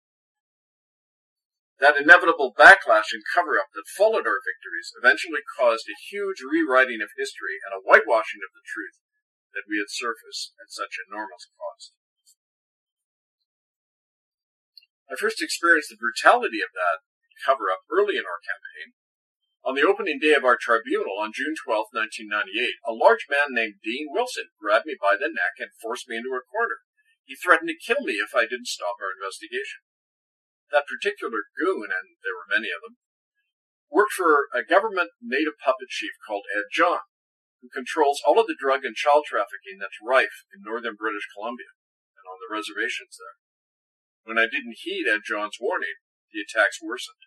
[1.80, 7.00] That inevitable backlash and cover up that followed our victories eventually caused a huge rewriting
[7.00, 9.00] of history and a whitewashing of the truth
[9.56, 11.96] that we had surfaced at such enormous cost.
[15.10, 17.02] I first experienced the brutality of that
[17.42, 18.94] cover up early in our campaign.
[19.66, 23.82] On the opening day of our tribunal on June 12, 1998, a large man named
[23.84, 26.86] Dean Wilson grabbed me by the neck and forced me into a corner.
[27.26, 29.84] He threatened to kill me if I didn't stop our investigation.
[30.72, 33.02] That particular goon, and there were many of them,
[33.90, 37.10] worked for a government native puppet chief called Ed John,
[37.60, 41.74] who controls all of the drug and child trafficking that's rife in northern British Columbia
[42.16, 43.49] and on the reservations there.
[44.24, 45.96] When I didn't heed Ed John's warning,
[46.32, 47.24] the attacks worsened.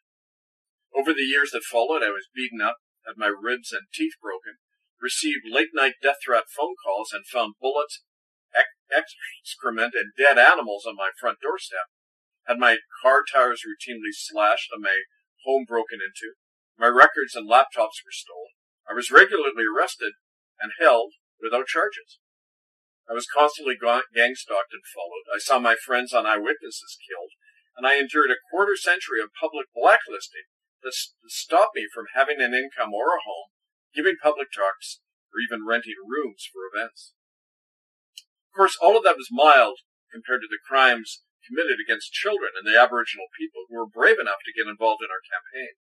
[0.95, 4.61] Over the years that followed, I was beaten up, had my ribs and teeth broken,
[5.01, 8.05] received late night death threat phone calls, and found bullets,
[8.93, 11.89] excrement, and dead animals on my front doorstep
[12.47, 15.03] had my car tires routinely slashed and my
[15.45, 16.35] home broken into.
[16.79, 18.55] My records and laptops were stolen.
[18.89, 20.13] I was regularly arrested
[20.61, 22.19] and held without charges.
[23.13, 25.29] I was constantly gang stalked and followed.
[25.29, 27.37] I saw my friends on eyewitnesses killed,
[27.77, 30.49] and I endured a quarter century of public blacklisting
[30.81, 30.97] that
[31.29, 33.53] stopped me from having an income or a home,
[33.93, 37.13] giving public talks, or even renting rooms for events.
[38.49, 42.65] Of course, all of that was mild compared to the crimes committed against children and
[42.65, 45.77] the Aboriginal people who were brave enough to get involved in our campaign.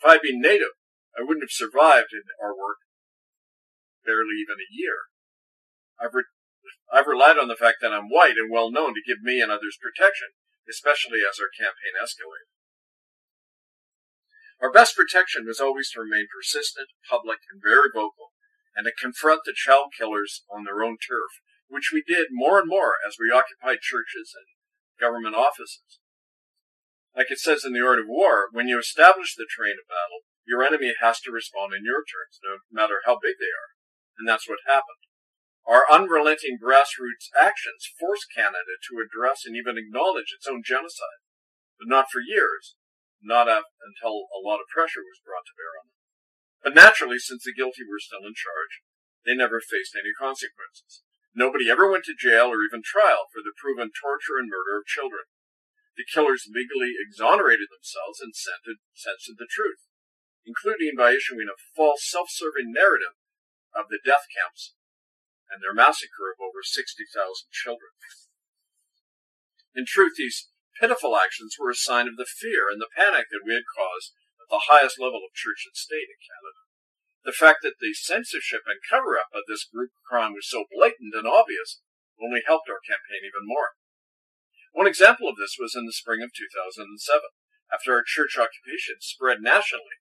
[0.00, 0.80] If I had been native,
[1.12, 2.80] I wouldn't have survived in our work
[4.00, 5.09] barely even a year.
[6.00, 6.32] I've, re-
[6.92, 9.52] I've relied on the fact that I'm white and well known to give me and
[9.52, 10.32] others protection,
[10.68, 12.50] especially as our campaign escalated.
[14.60, 18.36] Our best protection was always to remain persistent, public, and very vocal,
[18.76, 21.40] and to confront the child killers on their own turf
[21.70, 24.50] which we did more and more as we occupied churches and
[24.98, 26.02] government offices.
[27.14, 30.26] Like it says in the Art of War, when you establish the terrain of battle,
[30.46, 33.70] your enemy has to respond in your terms, no matter how big they are.
[34.18, 34.99] And that's what happened.
[35.66, 41.22] Our unrelenting grassroots actions forced Canada to address and even acknowledge its own genocide,
[41.78, 42.74] but not for years,
[43.22, 46.00] not until a lot of pressure was brought to bear on them.
[46.64, 48.82] But naturally, since the guilty were still in charge,
[49.24, 51.04] they never faced any consequences.
[51.36, 54.90] Nobody ever went to jail or even trial for the proven torture and murder of
[54.90, 55.30] children.
[55.94, 59.84] The killers legally exonerated themselves and censored the truth,
[60.42, 63.14] including by issuing a false self-serving narrative
[63.76, 64.74] of the death camps
[65.50, 67.10] and their massacre of over 60,000
[67.50, 67.92] children.
[69.74, 73.44] In truth, these pitiful actions were a sign of the fear and the panic that
[73.44, 76.62] we had caused at the highest level of church and state in Canada.
[77.22, 81.12] The fact that the censorship and cover up of this group crime was so blatant
[81.12, 81.82] and obvious
[82.16, 83.76] only helped our campaign even more.
[84.72, 86.96] One example of this was in the spring of 2007,
[87.72, 89.98] after our church occupation spread nationally,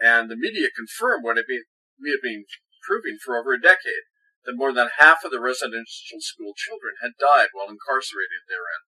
[0.00, 2.44] and the media confirmed what we had been
[2.82, 4.10] proving for over a decade
[4.44, 8.82] that more than half of the residential school children had died while incarcerated therein.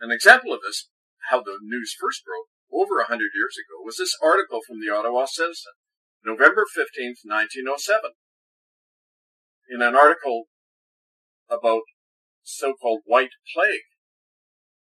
[0.00, 0.90] An example of this,
[1.30, 4.90] how the news first broke over a hundred years ago, was this article from the
[4.90, 5.74] Ottawa Citizen
[6.24, 8.16] November 15th, 1907,
[9.68, 10.48] in an article
[11.50, 11.84] about
[12.42, 13.84] so-called white plague,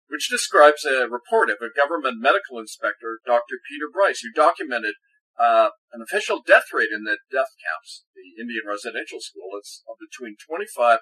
[0.08, 3.60] which describes a report of a government medical inspector, Dr.
[3.68, 4.96] Peter Bryce, who documented
[5.38, 10.36] uh, an official death rate in the death camps, the Indian residential school, it's between
[10.40, 11.00] 25%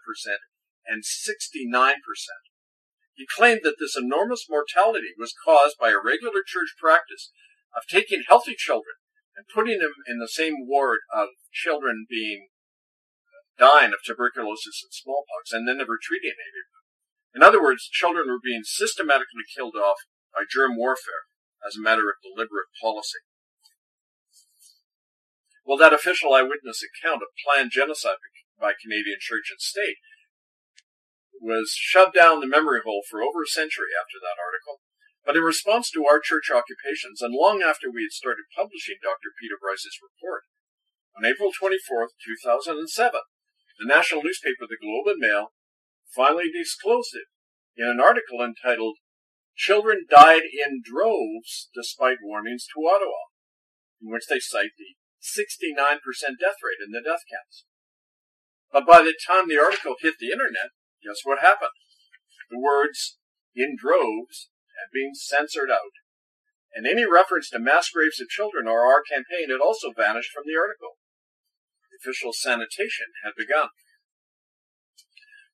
[0.87, 1.95] and 69%.
[3.13, 7.31] He claimed that this enormous mortality was caused by a regular church practice
[7.75, 8.97] of taking healthy children
[9.37, 12.49] and putting them in the same ward of children being
[13.57, 16.83] dying of tuberculosis and smallpox and then never treating any of them.
[17.33, 19.97] In other words, children were being systematically killed off
[20.33, 21.29] by germ warfare
[21.65, 23.21] as a matter of deliberate policy.
[25.65, 28.19] Well, that official eyewitness account of planned genocide
[28.59, 29.97] by Canadian church and state
[31.39, 34.83] was shoved down the memory hole for over a century after that article.
[35.23, 39.31] But in response to our church occupations, and long after we had started publishing Dr.
[39.39, 40.43] Peter Bryce's report,
[41.15, 43.21] on April 24, 2007,
[43.79, 45.55] the national newspaper The Globe and Mail
[46.11, 47.31] finally disclosed it
[47.79, 48.97] in an article entitled
[49.55, 53.31] Children Died in Droves Despite Warnings to Ottawa,
[54.01, 56.03] in which they cite the 69%
[56.37, 57.63] death rate in the death camps.
[58.71, 61.77] But by the time the article hit the internet, guess what happened?
[62.51, 63.17] The words
[63.55, 65.95] in droves had been censored out.
[66.73, 70.43] And any reference to mass graves of children or our campaign had also vanished from
[70.45, 70.97] the article.
[72.01, 73.69] Official sanitation had begun.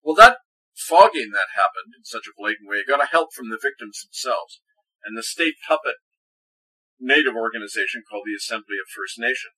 [0.01, 0.39] Well, that
[0.73, 4.63] fogging that happened in such a blatant way got a help from the victims themselves
[5.03, 5.99] and the state puppet
[6.99, 9.55] native organization called the Assembly of First Nations.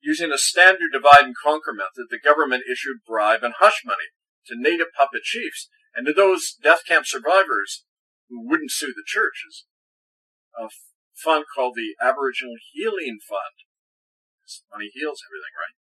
[0.00, 4.56] Using a standard divide and conquer method, the government issued bribe and hush money to
[4.56, 7.84] native puppet chiefs and to those death camp survivors
[8.28, 9.66] who wouldn't sue the churches.
[10.56, 10.68] A
[11.16, 13.66] fund called the Aboriginal Healing Fund.
[14.42, 15.76] This Money heals everything, right?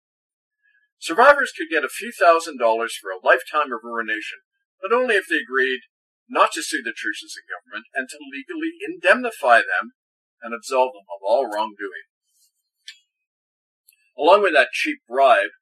[0.98, 4.42] Survivors could get a few thousand dollars for a lifetime of ruination,
[4.82, 5.86] but only if they agreed
[6.28, 9.94] not to sue the churches and government and to legally indemnify them
[10.42, 12.06] and absolve them of all wrongdoing.
[14.18, 15.54] Along with that cheap bribe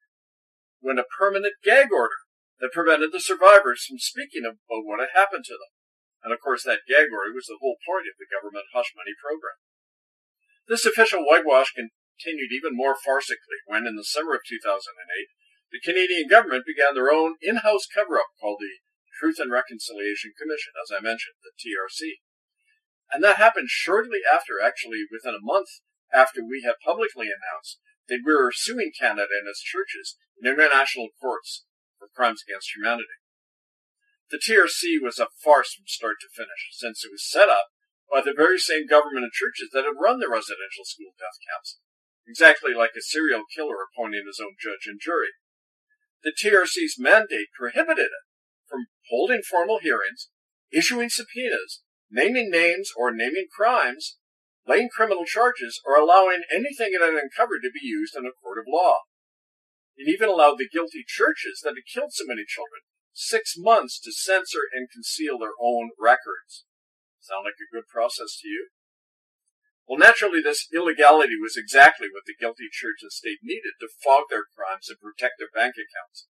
[0.81, 2.25] went a permanent gag order
[2.59, 5.73] that prevented the survivors from speaking about what had happened to them.
[6.25, 9.13] And of course, that gag order was the whole point of the government hush money
[9.13, 9.61] program.
[10.65, 14.89] This official whitewash continued even more farcically when, in the summer of 2008,
[15.69, 18.81] the Canadian government began their own in-house cover-up called the
[19.21, 22.21] Truth and Reconciliation Commission, as I mentioned, the TRC.
[23.11, 25.69] And that happened shortly after, actually within a month
[26.11, 31.09] after we had publicly announced that we were suing Canada and its churches in international
[31.19, 31.65] courts
[31.99, 33.19] for crimes against humanity.
[34.29, 37.71] The TRC was a farce from start to finish, since it was set up
[38.11, 41.79] by the very same government and churches that had run the residential school death camps,
[42.27, 45.31] exactly like a serial killer appointing his own judge and jury.
[46.23, 48.25] The TRC's mandate prohibited it
[48.67, 50.27] from holding formal hearings,
[50.71, 54.17] issuing subpoenas, naming names or naming crimes,
[54.67, 58.59] laying criminal charges, or allowing anything it had uncovered to be used in a court
[58.59, 59.07] of law.
[59.95, 62.81] It even allowed the guilty churches that had killed so many children
[63.17, 66.69] six months to censor and conceal their own records.
[67.19, 68.69] Sound like a good process to you?
[69.89, 74.29] Well, naturally, this illegality was exactly what the guilty church and state needed to fog
[74.29, 76.29] their crimes and protect their bank accounts.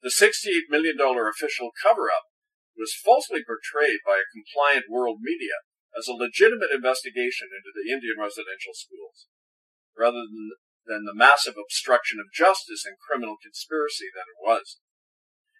[0.00, 2.31] The $68 million official cover up
[2.76, 8.16] was falsely portrayed by a compliant world media as a legitimate investigation into the Indian
[8.16, 9.28] residential schools,
[9.92, 10.56] rather than,
[10.88, 14.80] than the massive obstruction of justice and criminal conspiracy that it was.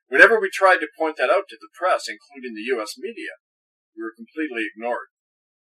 [0.09, 2.97] Whenever we tried to point that out to the press, including the U.S.
[2.97, 3.41] media,
[3.97, 5.13] we were completely ignored.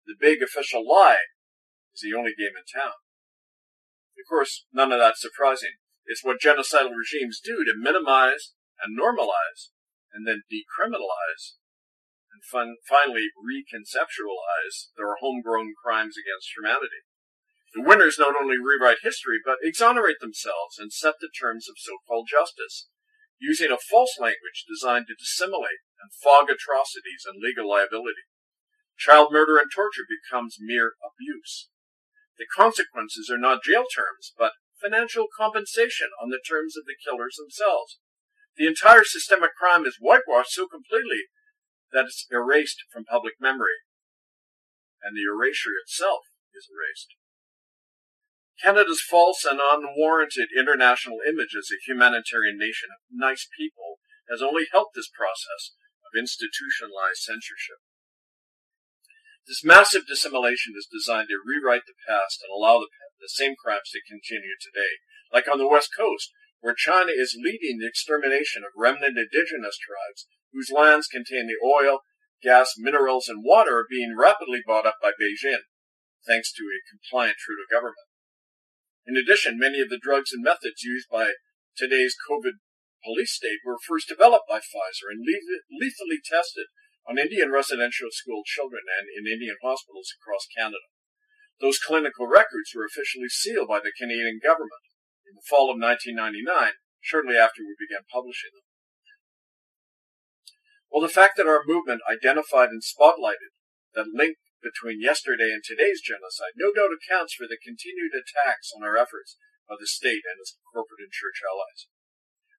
[0.05, 1.29] The big official lie
[1.93, 2.97] is the only game in town.
[4.17, 5.81] Of course, none of that's surprising.
[6.05, 9.73] It's what genocidal regimes do to minimize and normalize
[10.15, 11.59] and then decriminalize
[12.31, 17.03] and fun, finally reconceptualize their homegrown crimes against humanity.
[17.75, 22.27] The winners not only rewrite history, but exonerate themselves and set the terms of so-called
[22.31, 22.87] justice,
[23.39, 28.31] using a false language designed to dissimulate and fog atrocities and legal liability.
[28.97, 31.67] Child murder and torture becomes mere abuse.
[32.39, 37.35] The consequences are not jail terms, but financial compensation on the terms of the killers
[37.35, 37.99] themselves.
[38.57, 41.27] The entire systemic crime is whitewashed so completely
[41.91, 43.83] that it's erased from public memory,
[45.03, 46.23] and the erasure itself
[46.55, 47.15] is erased.
[48.61, 53.99] Canada's false and unwarranted international image as a humanitarian nation of nice people
[54.29, 55.75] has only helped this process
[56.07, 57.83] of institutionalized censorship.
[59.45, 62.89] This massive dissimulation is designed to rewrite the past and allow the,
[63.19, 66.31] the same crimes to continue today, like on the West Coast,
[66.65, 72.01] where China is leading the extermination of remnant indigenous tribes whose lands contain the oil,
[72.41, 75.61] gas, minerals, and water are being rapidly bought up by Beijing,
[76.25, 78.09] thanks to a compliant Trudeau government.
[79.05, 81.37] In addition, many of the drugs and methods used by
[81.77, 82.57] today's COVID
[83.05, 86.65] police state were first developed by Pfizer and lethally tested
[87.05, 90.89] on Indian residential school children and in Indian hospitals across Canada.
[91.61, 94.81] Those clinical records were officially sealed by the Canadian government
[95.25, 96.45] in the fall of 1999,
[97.01, 98.65] shortly after we began publishing them.
[100.89, 103.51] Well, the fact that our movement identified and spotlighted
[103.93, 108.81] the link between yesterday and today's genocide no doubt accounts for the continued attacks on
[108.81, 109.37] our efforts
[109.69, 111.89] by the state and its corporate and church allies.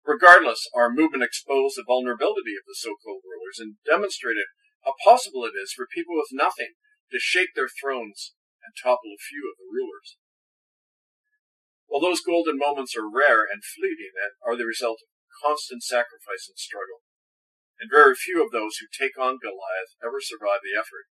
[0.07, 4.47] Regardless, our movement exposed the vulnerability of the so-called rulers and demonstrated
[4.87, 6.79] how possible it is for people with nothing
[7.11, 10.15] to shake their thrones and topple a few of the rulers.
[11.97, 15.09] While those golden moments are rare and fleeting and are the result of
[15.41, 17.01] constant sacrifice and struggle,
[17.81, 21.09] and very few of those who take on Goliath ever survive the effort.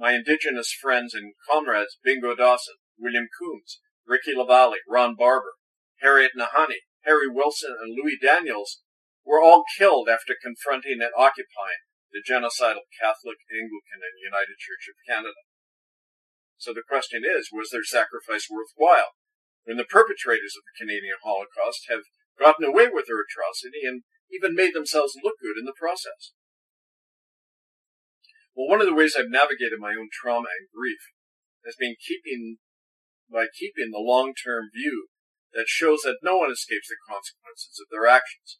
[0.00, 5.60] My indigenous friends and comrades Bingo Dawson, William Coombs, Ricky LaValle, Ron Barber,
[6.00, 8.80] Harriet Nahanni, Harry Wilson, and Louis Daniels
[9.28, 11.84] were all killed after confronting and occupying
[12.16, 15.44] the genocidal Catholic, Anglican, and United Church of Canada.
[16.56, 19.17] So the question is, was their sacrifice worthwhile?
[19.68, 22.08] When the perpetrators of the Canadian Holocaust have
[22.40, 26.32] gotten away with their atrocity and even made themselves look good in the process.
[28.56, 31.12] Well, one of the ways I've navigated my own trauma and grief
[31.68, 32.56] has been keeping,
[33.28, 35.12] by keeping the long-term view
[35.52, 38.56] that shows that no one escapes the consequences of their actions.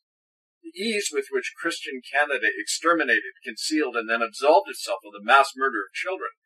[0.60, 5.56] The ease with which Christian Canada exterminated, concealed, and then absolved itself of the mass
[5.56, 6.36] murder of children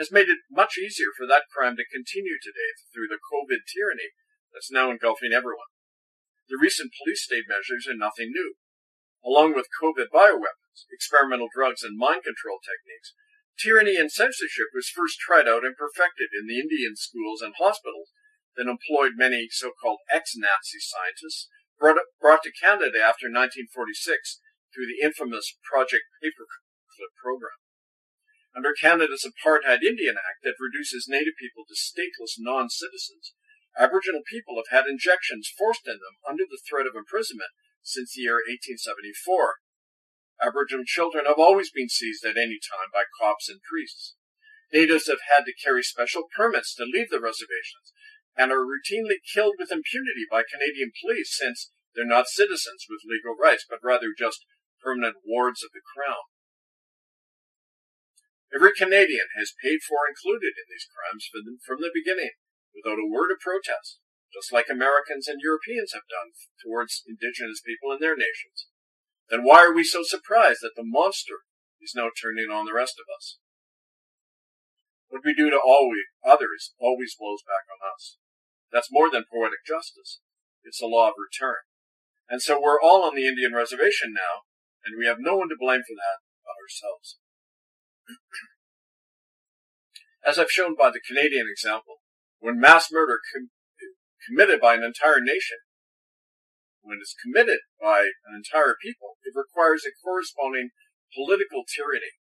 [0.00, 4.16] has made it much easier for that crime to continue today through the COVID tyranny
[4.48, 5.68] that's now engulfing everyone.
[6.48, 8.56] The recent police state measures are nothing new.
[9.20, 13.12] Along with COVID bioweapons, experimental drugs, and mind control techniques,
[13.60, 18.08] tyranny and censorship was first tried out and perfected in the Indian schools and hospitals
[18.56, 24.40] that employed many so-called ex-Nazi scientists brought, brought to Canada after 1946
[24.72, 27.60] through the infamous Project Paperclip program.
[28.56, 33.34] Under Canada's Apartheid Indian Act that reduces Native people to stateless non-citizens,
[33.78, 38.22] Aboriginal people have had injections forced in them under the threat of imprisonment since the
[38.26, 39.62] year 1874.
[40.42, 44.16] Aboriginal children have always been seized at any time by cops and priests.
[44.72, 47.94] Natives have had to carry special permits to leave the reservations
[48.36, 53.34] and are routinely killed with impunity by Canadian police since they're not citizens with legal
[53.34, 54.46] rights, but rather just
[54.82, 56.26] permanent wards of the Crown.
[58.50, 62.34] Every Canadian has paid for included in these crimes from the beginning,
[62.74, 64.02] without a word of protest,
[64.34, 68.66] just like Americans and Europeans have done towards indigenous people in their nations.
[69.30, 71.46] Then why are we so surprised that the monster
[71.78, 73.38] is now turning on the rest of us?
[75.06, 78.18] What we do to all we, others always blows back on us.
[78.74, 80.18] That's more than poetic justice.
[80.62, 81.62] It's a law of return.
[82.28, 84.46] And so we're all on the Indian reservation now,
[84.82, 87.18] and we have no one to blame for that but ourselves.
[90.24, 92.02] As I've shown by the Canadian example,
[92.40, 93.50] when mass murder com-
[94.28, 95.58] committed by an entire nation,
[96.82, 100.70] when it's committed by an entire people, it requires a corresponding
[101.14, 102.20] political tyranny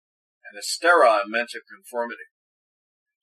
[0.50, 2.28] and a sterile mental conformity.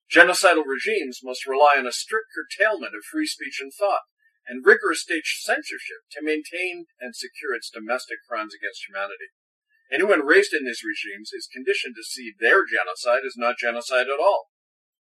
[0.07, 4.07] Genocidal regimes must rely on a strict curtailment of free speech and thought,
[4.47, 9.35] and rigorous state censorship to maintain and secure its domestic crimes against humanity.
[9.93, 14.18] Anyone raised in these regimes is conditioned to see their genocide as not genocide at
[14.18, 14.51] all.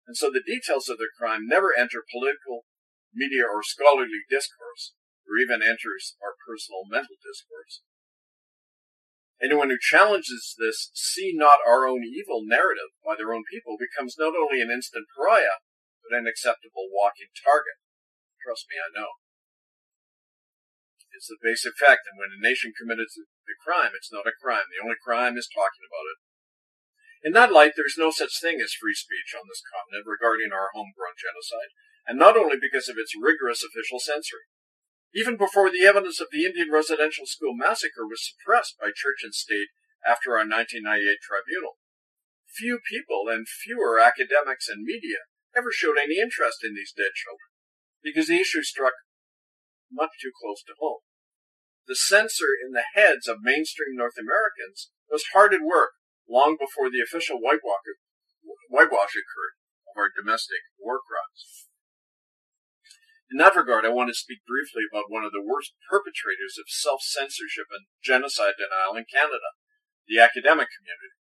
[0.08, 2.64] And so the details of their crime never enter political,
[3.12, 4.96] media, or scholarly discourse,
[5.28, 7.84] or even enters our personal mental discourse.
[9.40, 14.16] Anyone who challenges this see not our own evil narrative by their own people becomes
[14.20, 15.64] not only an instant pariah,
[16.04, 17.80] but an acceptable walking target.
[18.40, 19.20] Trust me, I know.
[21.16, 23.08] It's the basic fact that when a nation committed
[23.50, 24.70] the crime, it's not a crime.
[24.70, 26.18] The only crime is talking about it.
[27.26, 30.54] In that light, there is no such thing as free speech on this continent regarding
[30.54, 31.74] our homegrown genocide,
[32.06, 34.48] and not only because of its rigorous official censoring.
[35.12, 39.34] Even before the evidence of the Indian residential school massacre was suppressed by church and
[39.34, 39.74] state
[40.06, 41.82] after our 1998 tribunal,
[42.46, 47.50] few people and fewer academics and media ever showed any interest in these dead children,
[48.00, 48.94] because the issue struck
[49.90, 51.02] much too close to home
[51.90, 55.98] the censor in the heads of mainstream North Americans was hard at work
[56.30, 57.82] long before the official whitewash,
[58.70, 59.54] occurred
[59.90, 61.66] of our domestic war crimes.
[63.26, 66.70] In that regard, I want to speak briefly about one of the worst perpetrators of
[66.70, 69.58] self-censorship and genocide denial in Canada,
[70.06, 71.18] the academic community.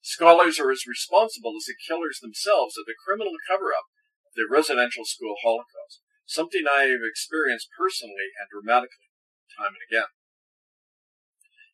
[0.00, 3.92] Scholars are as responsible as the killers themselves of the criminal cover-up
[4.24, 9.09] of the residential school Holocaust, something I have experienced personally and dramatically
[9.56, 10.10] time and again.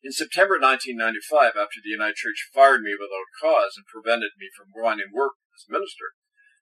[0.05, 4.69] In September 1995, after the United Church fired me without cause and prevented me from
[4.71, 6.13] finding work as minister,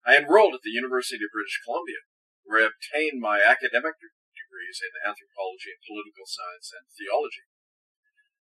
[0.08, 2.08] I enrolled at the University of British Columbia,
[2.48, 7.46] where I obtained my academic degrees in anthropology and political science and theology.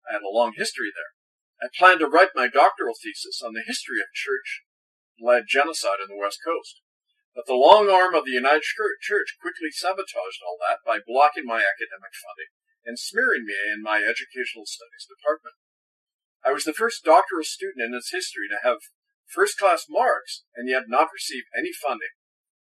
[0.07, 1.13] I had a long history there.
[1.59, 6.21] I planned to write my doctoral thesis on the history of church-led genocide on the
[6.21, 6.79] West Coast.
[7.35, 11.61] But the long arm of the United Church quickly sabotaged all that by blocking my
[11.61, 12.51] academic funding
[12.85, 15.55] and smearing me in my educational studies department.
[16.43, 18.91] I was the first doctoral student in its history to have
[19.27, 22.15] first class marks and yet not receive any funding,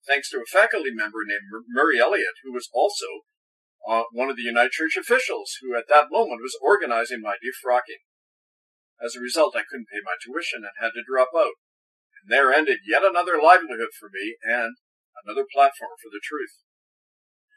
[0.06, 3.26] thanks to a faculty member named Murray Elliott, who was also
[3.82, 8.06] uh, one of the United Church officials who at that moment was organizing my defrocking.
[9.02, 11.58] As a result, I couldn't pay my tuition and had to drop out.
[12.22, 14.78] And there ended yet another livelihood for me and
[15.26, 16.62] another platform for the truth.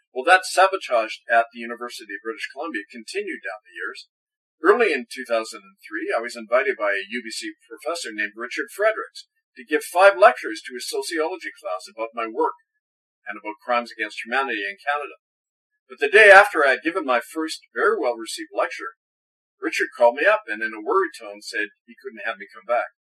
[0.10, 4.08] Well, that sabotage at the University of British Columbia continued down the years.
[4.64, 5.62] Early in 2003,
[6.16, 9.28] I was invited by a UBC professor named Richard Fredericks
[9.60, 12.56] to give five lectures to his sociology class about my work
[13.28, 15.20] and about crimes against humanity in Canada.
[15.92, 18.98] But the day after I had given my first very well received lecture,
[19.62, 22.66] Richard called me up and in a worried tone said he couldn't have me come
[22.66, 22.96] back.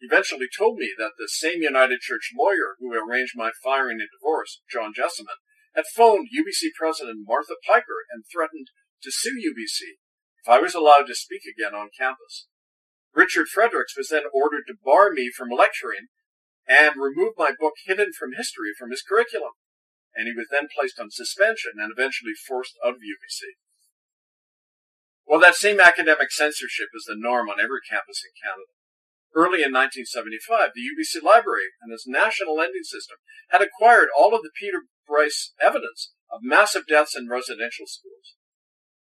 [0.00, 4.62] Eventually told me that the same United Church lawyer who arranged my firing and divorce,
[4.70, 5.42] John Jessamine,
[5.74, 8.68] had phoned UBC President Martha Piper and threatened
[9.02, 9.98] to sue UBC
[10.42, 12.46] if I was allowed to speak again on campus.
[13.14, 16.06] Richard Fredericks was then ordered to bar me from lecturing
[16.68, 19.58] and remove my book Hidden from History from his curriculum
[20.18, 23.54] and he was then placed on suspension and eventually forced out of UBC.
[25.22, 28.74] Well, that same academic censorship is the norm on every campus in Canada.
[29.36, 33.18] Early in 1975, the UBC Library and its national lending system
[33.50, 38.36] had acquired all of the Peter Bryce evidence of massive deaths in residential schools.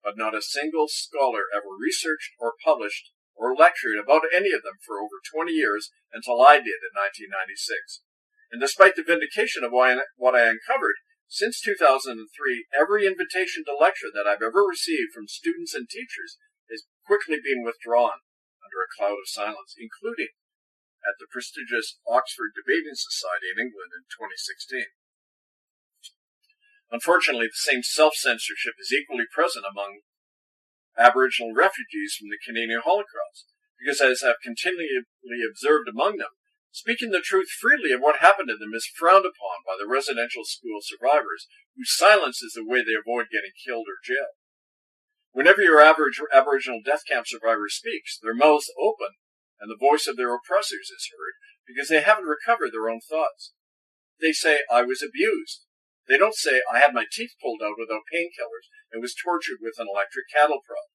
[0.02, 4.80] But not a single scholar ever researched or published or lectured about any of them
[4.80, 8.00] for over 20 years until I did in 1996.
[8.50, 10.96] And despite the vindication of what I uncovered,
[11.28, 12.16] since 2003,
[12.72, 16.38] every invitation to lecture that I've ever received from students and teachers
[16.70, 18.24] is quickly being withdrawn
[18.76, 20.36] under a cloud of silence, including
[21.00, 24.92] at the prestigious Oxford Debating Society in England in 2016.
[26.92, 30.04] Unfortunately, the same self-censorship is equally present among
[31.00, 33.48] Aboriginal refugees from the Canadian Holocaust,
[33.80, 34.92] because as I've continually
[35.48, 36.36] observed among them,
[36.76, 40.44] Speaking the truth freely of what happened to them is frowned upon by the residential
[40.44, 44.36] school survivors, whose silence is the way they avoid getting killed or jailed.
[45.36, 49.20] Whenever your average Aboriginal death camp survivor speaks, their mouths open
[49.60, 51.36] and the voice of their oppressors is heard
[51.68, 53.52] because they haven't recovered their own thoughts.
[54.16, 55.68] They say, I was abused.
[56.08, 59.76] They don't say, I had my teeth pulled out without painkillers and was tortured with
[59.76, 60.88] an electric cattle prod.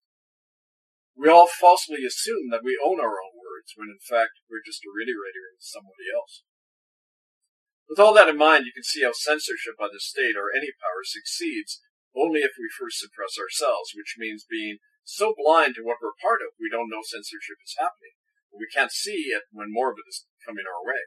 [1.14, 4.82] We all falsely assume that we own our own words, when in fact we're just
[4.82, 6.42] reiterating somebody else.
[7.86, 10.74] With all that in mind, you can see how censorship by the state or any
[10.82, 11.78] power succeeds
[12.16, 16.44] only if we first suppress ourselves, which means being so blind to what we're part
[16.44, 18.16] of, we don't know censorship is happening.
[18.52, 21.00] We can't see it when more of it is coming our way.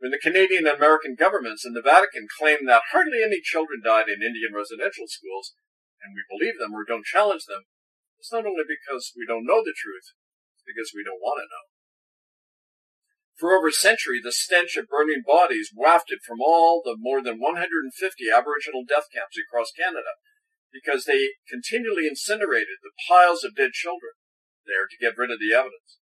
[0.00, 4.08] When the Canadian and American governments and the Vatican claim that hardly any children died
[4.08, 5.52] in Indian residential schools,
[6.00, 7.66] and we believe them or don't challenge them,
[8.16, 10.14] it's not only because we don't know the truth,
[10.54, 11.77] it's because we don't want to know.
[13.38, 17.38] For over a century, the stench of burning bodies wafted from all the more than
[17.38, 17.94] 150
[18.34, 20.18] Aboriginal death camps across Canada
[20.74, 24.18] because they continually incinerated the piles of dead children
[24.66, 26.02] there to get rid of the evidence.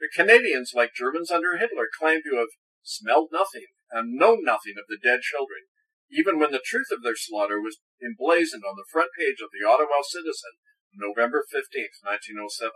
[0.00, 4.88] The Canadians, like Germans under Hitler, claimed to have smelled nothing and known nothing of
[4.88, 5.68] the dead children,
[6.08, 9.62] even when the truth of their slaughter was emblazoned on the front page of the
[9.68, 10.56] Ottawa Citizen
[10.96, 12.72] November 15, 1907.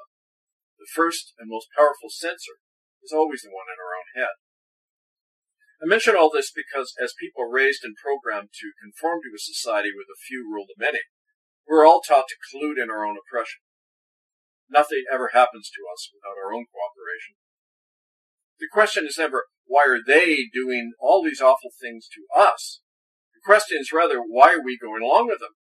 [0.78, 2.62] The first and most powerful censor
[3.02, 4.38] is always the one in our head.
[5.82, 9.92] I mention all this because as people raised and programmed to conform to a society
[9.92, 11.04] with a few rule the many,
[11.68, 13.60] we're all taught to collude in our own oppression.
[14.70, 17.36] Nothing ever happens to us without our own cooperation.
[18.58, 22.80] The question is never, why are they doing all these awful things to us?
[23.34, 25.58] The question is rather, why are we going along with them?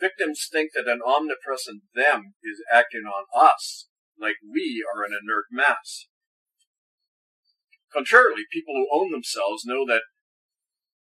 [0.00, 5.46] Victims think that an omnipresent them is acting on us, like we are an inert
[5.50, 6.08] mass.
[7.92, 10.06] Contrarily, people who own themselves know that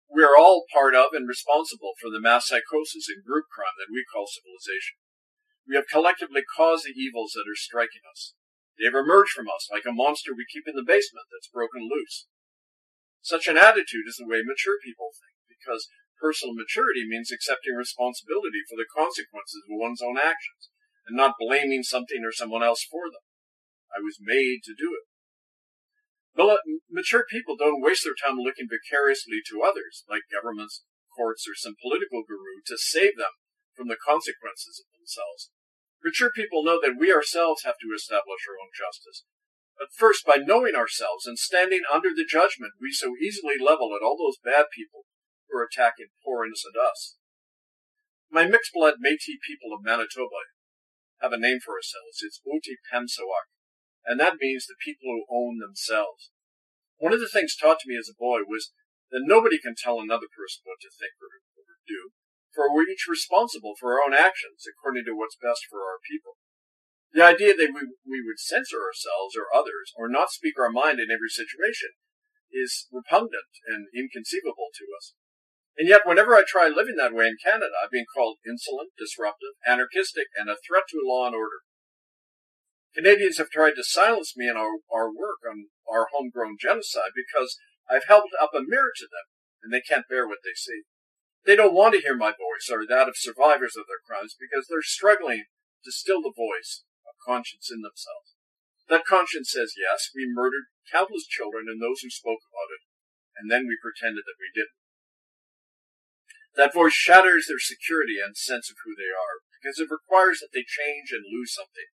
[0.09, 3.93] we are all part of and responsible for the mass psychosis and group crime that
[3.93, 5.01] we call civilization.
[5.69, 8.35] We have collectively caused the evils that are striking us.
[8.77, 11.89] They have emerged from us like a monster we keep in the basement that's broken
[11.89, 12.29] loose.
[13.21, 15.89] Such an attitude is the way mature people think, because
[16.23, 20.71] Personal maturity means accepting responsibility for the consequences of one's own actions
[21.05, 23.27] and not blaming something or someone else for them.
[23.91, 25.11] I was made to do it.
[26.37, 30.85] Mature people don't waste their time looking vicariously to others, like governments,
[31.17, 33.37] courts, or some political guru, to save them
[33.77, 35.51] from the consequences of themselves.
[36.05, 39.25] Mature people know that we ourselves have to establish our own justice.
[39.79, 44.05] But first, by knowing ourselves and standing under the judgment we so easily level at
[44.05, 45.07] all those bad people
[45.49, 47.17] who are attacking poor innocent us.
[48.31, 50.49] My mixed blood Métis people of Manitoba
[51.21, 52.21] have a name for ourselves.
[52.21, 53.49] It's Otipemisiwak,
[54.07, 56.31] and that means the people who own themselves.
[56.99, 58.71] One of the things taught to me as a boy was
[59.11, 62.15] that nobody can tell another person what to think or, or do,
[62.55, 66.39] for we're each responsible for our own actions according to what's best for our people.
[67.13, 70.97] The idea that we, we would censor ourselves or others or not speak our mind
[70.97, 71.93] in every situation
[72.53, 75.13] is repugnant and inconceivable to us.
[75.77, 79.57] And yet, whenever I try living that way in Canada, I've been called insolent, disruptive,
[79.67, 81.65] anarchistic, and a threat to law and order.
[82.95, 87.57] Canadians have tried to silence me in our, our work on our homegrown genocide because
[87.89, 89.27] I've held up a mirror to them,
[89.65, 90.85] and they can't bear what they see.
[91.45, 94.69] They don't want to hear my voice or that of survivors of their crimes because
[94.69, 95.49] they're struggling
[95.85, 98.37] to still the voice of conscience in themselves.
[98.87, 102.83] That conscience says, yes, we murdered countless children and those who spoke about it,
[103.41, 104.79] and then we pretended that we didn't.
[106.55, 110.53] That voice shatters their security and sense of who they are because it requires that
[110.53, 111.89] they change and lose something.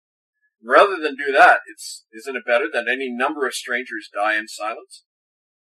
[0.63, 4.49] Rather than do that, it's, isn't it better that any number of strangers die in
[4.49, 5.07] silence?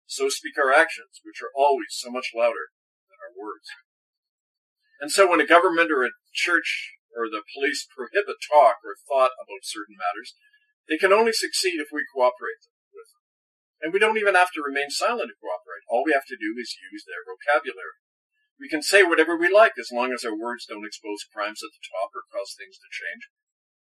[0.07, 2.70] So speak our actions, which are always so much louder
[3.11, 3.66] than our words.
[5.03, 9.34] And so when a government or a church or the police prohibit talk or thought
[9.34, 10.39] about certain matters,
[10.87, 12.62] they can only succeed if we cooperate
[12.95, 13.26] with them.
[13.82, 15.82] And we don't even have to remain silent to cooperate.
[15.91, 17.99] All we have to do is use their vocabulary.
[18.57, 21.74] We can say whatever we like as long as our words don't expose crimes at
[21.74, 23.28] the top or cause things to change.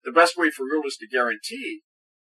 [0.04, 1.82] The best way for rulers to guarantee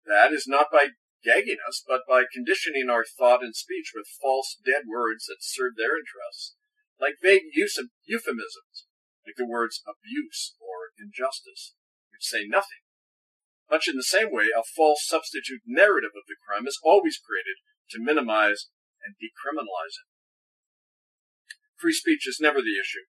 [0.05, 4.57] that is not by gagging us, but by conditioning our thought and speech with false,
[4.65, 6.55] dead words that serve their interests
[6.99, 8.85] like vague use of euphemisms,
[9.25, 11.73] like the words abuse or injustice,
[12.11, 12.83] which say nothing.
[13.71, 17.63] Much in the same way, a false substitute narrative of the crime is always created
[17.91, 18.67] to minimize
[18.99, 20.09] and decriminalize it.
[21.77, 23.07] Free speech is never the issue.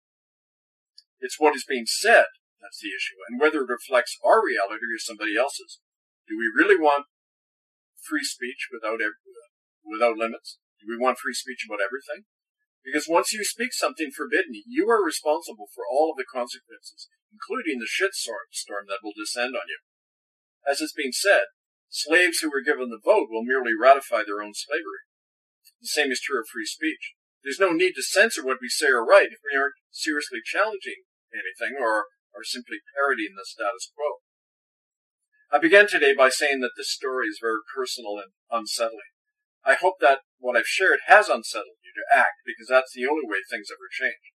[1.19, 2.31] It's what is being said
[2.61, 5.81] that's the issue, and whether it reflects our reality or somebody else's.
[6.29, 7.11] Do we really want
[7.99, 9.01] free speech without
[9.85, 10.61] without limits?
[10.81, 12.29] Do we want free speech about everything?
[12.85, 17.77] Because once you speak something forbidden, you are responsible for all of the consequences, including
[17.77, 19.81] the shitstorm that will descend on you.
[20.65, 21.53] As has been said,
[21.89, 25.05] slaves who were given the vote will merely ratify their own slavery.
[25.81, 27.17] The same is true of free speech.
[27.45, 31.09] There's no need to censor what we say or write if we aren't seriously challenging
[31.33, 32.07] anything or
[32.37, 34.23] are simply parodying the status quo.
[35.51, 39.11] I began today by saying that this story is very personal and unsettling.
[39.67, 43.27] I hope that what I've shared has unsettled you to act because that's the only
[43.27, 44.31] way things ever change.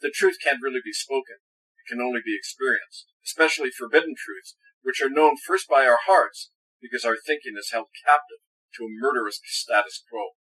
[0.00, 1.42] The truth can't really be spoken.
[1.82, 6.50] It can only be experienced, especially forbidden truths, which are known first by our hearts
[6.80, 8.38] because our thinking is held captive
[8.78, 10.38] to a murderous status quo.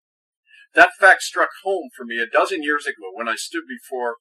[0.75, 4.17] That fact struck home for me a dozen years ago when I stood before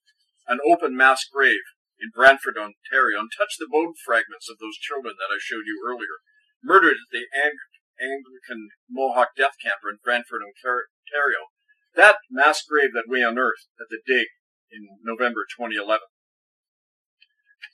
[0.48, 1.62] an open mass grave
[2.00, 5.82] in Brantford, Ontario, and touched the bone fragments of those children that I showed you
[5.82, 6.22] earlier,
[6.62, 11.50] murdered at the Anglican Mohawk death camp in Brantford, Ontario.
[11.94, 14.28] That mass grave that we unearthed at the dig
[14.70, 16.06] in November 2011.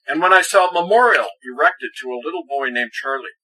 [0.07, 3.37] And when I saw a memorial erected to a little boy named Charlie,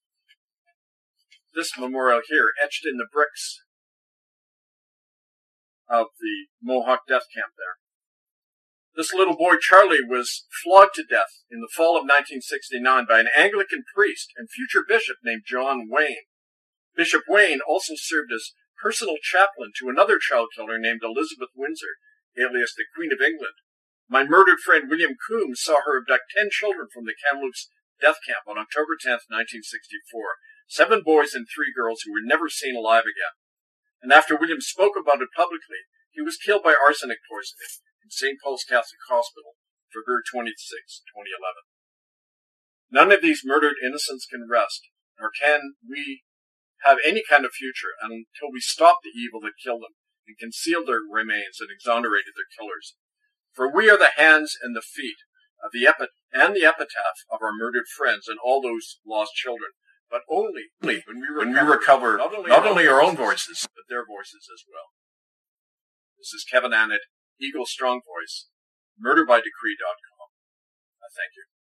[1.53, 3.61] this memorial here, etched in the bricks
[5.89, 7.80] of the Mohawk death camp there.
[8.95, 13.31] This little boy, Charlie, was flogged to death in the fall of 1969 by an
[13.31, 16.27] Anglican priest and future bishop named John Wayne.
[16.95, 18.51] Bishop Wayne also served as
[18.83, 21.95] personal chaplain to another child killer named Elizabeth Windsor,
[22.35, 23.55] alias the Queen of England.
[24.09, 27.71] My murdered friend William Coombs saw her abduct ten children from the Kamloops
[28.01, 30.41] death camp on October 10, 1964.
[30.67, 33.35] Seven boys and three girls who were never seen alive again.
[34.03, 38.37] And after William spoke about it publicly, he was killed by arsenic poisoning in St.
[38.43, 39.55] Paul's Catholic Hospital,
[39.87, 40.51] February 26,
[41.15, 41.63] 2011.
[42.91, 46.27] None of these murdered innocents can rest, nor can we
[46.83, 49.95] have any kind of future until we stop the evil that killed them
[50.27, 52.99] and concealed their remains and exonerated their killers.
[53.55, 55.23] For we are the hands and the feet
[55.63, 59.71] of the epi- and the epitaph of our murdered friends and all those lost children,
[60.09, 63.67] but only when we recover, when we recover not, only, not only, our own voices,
[63.71, 64.91] but their voices as well.
[66.19, 67.07] This is Kevin Annett,
[67.41, 68.47] Eagle Strong Voice,
[69.01, 70.27] murderbydecree.com.
[70.29, 71.60] I uh, thank you.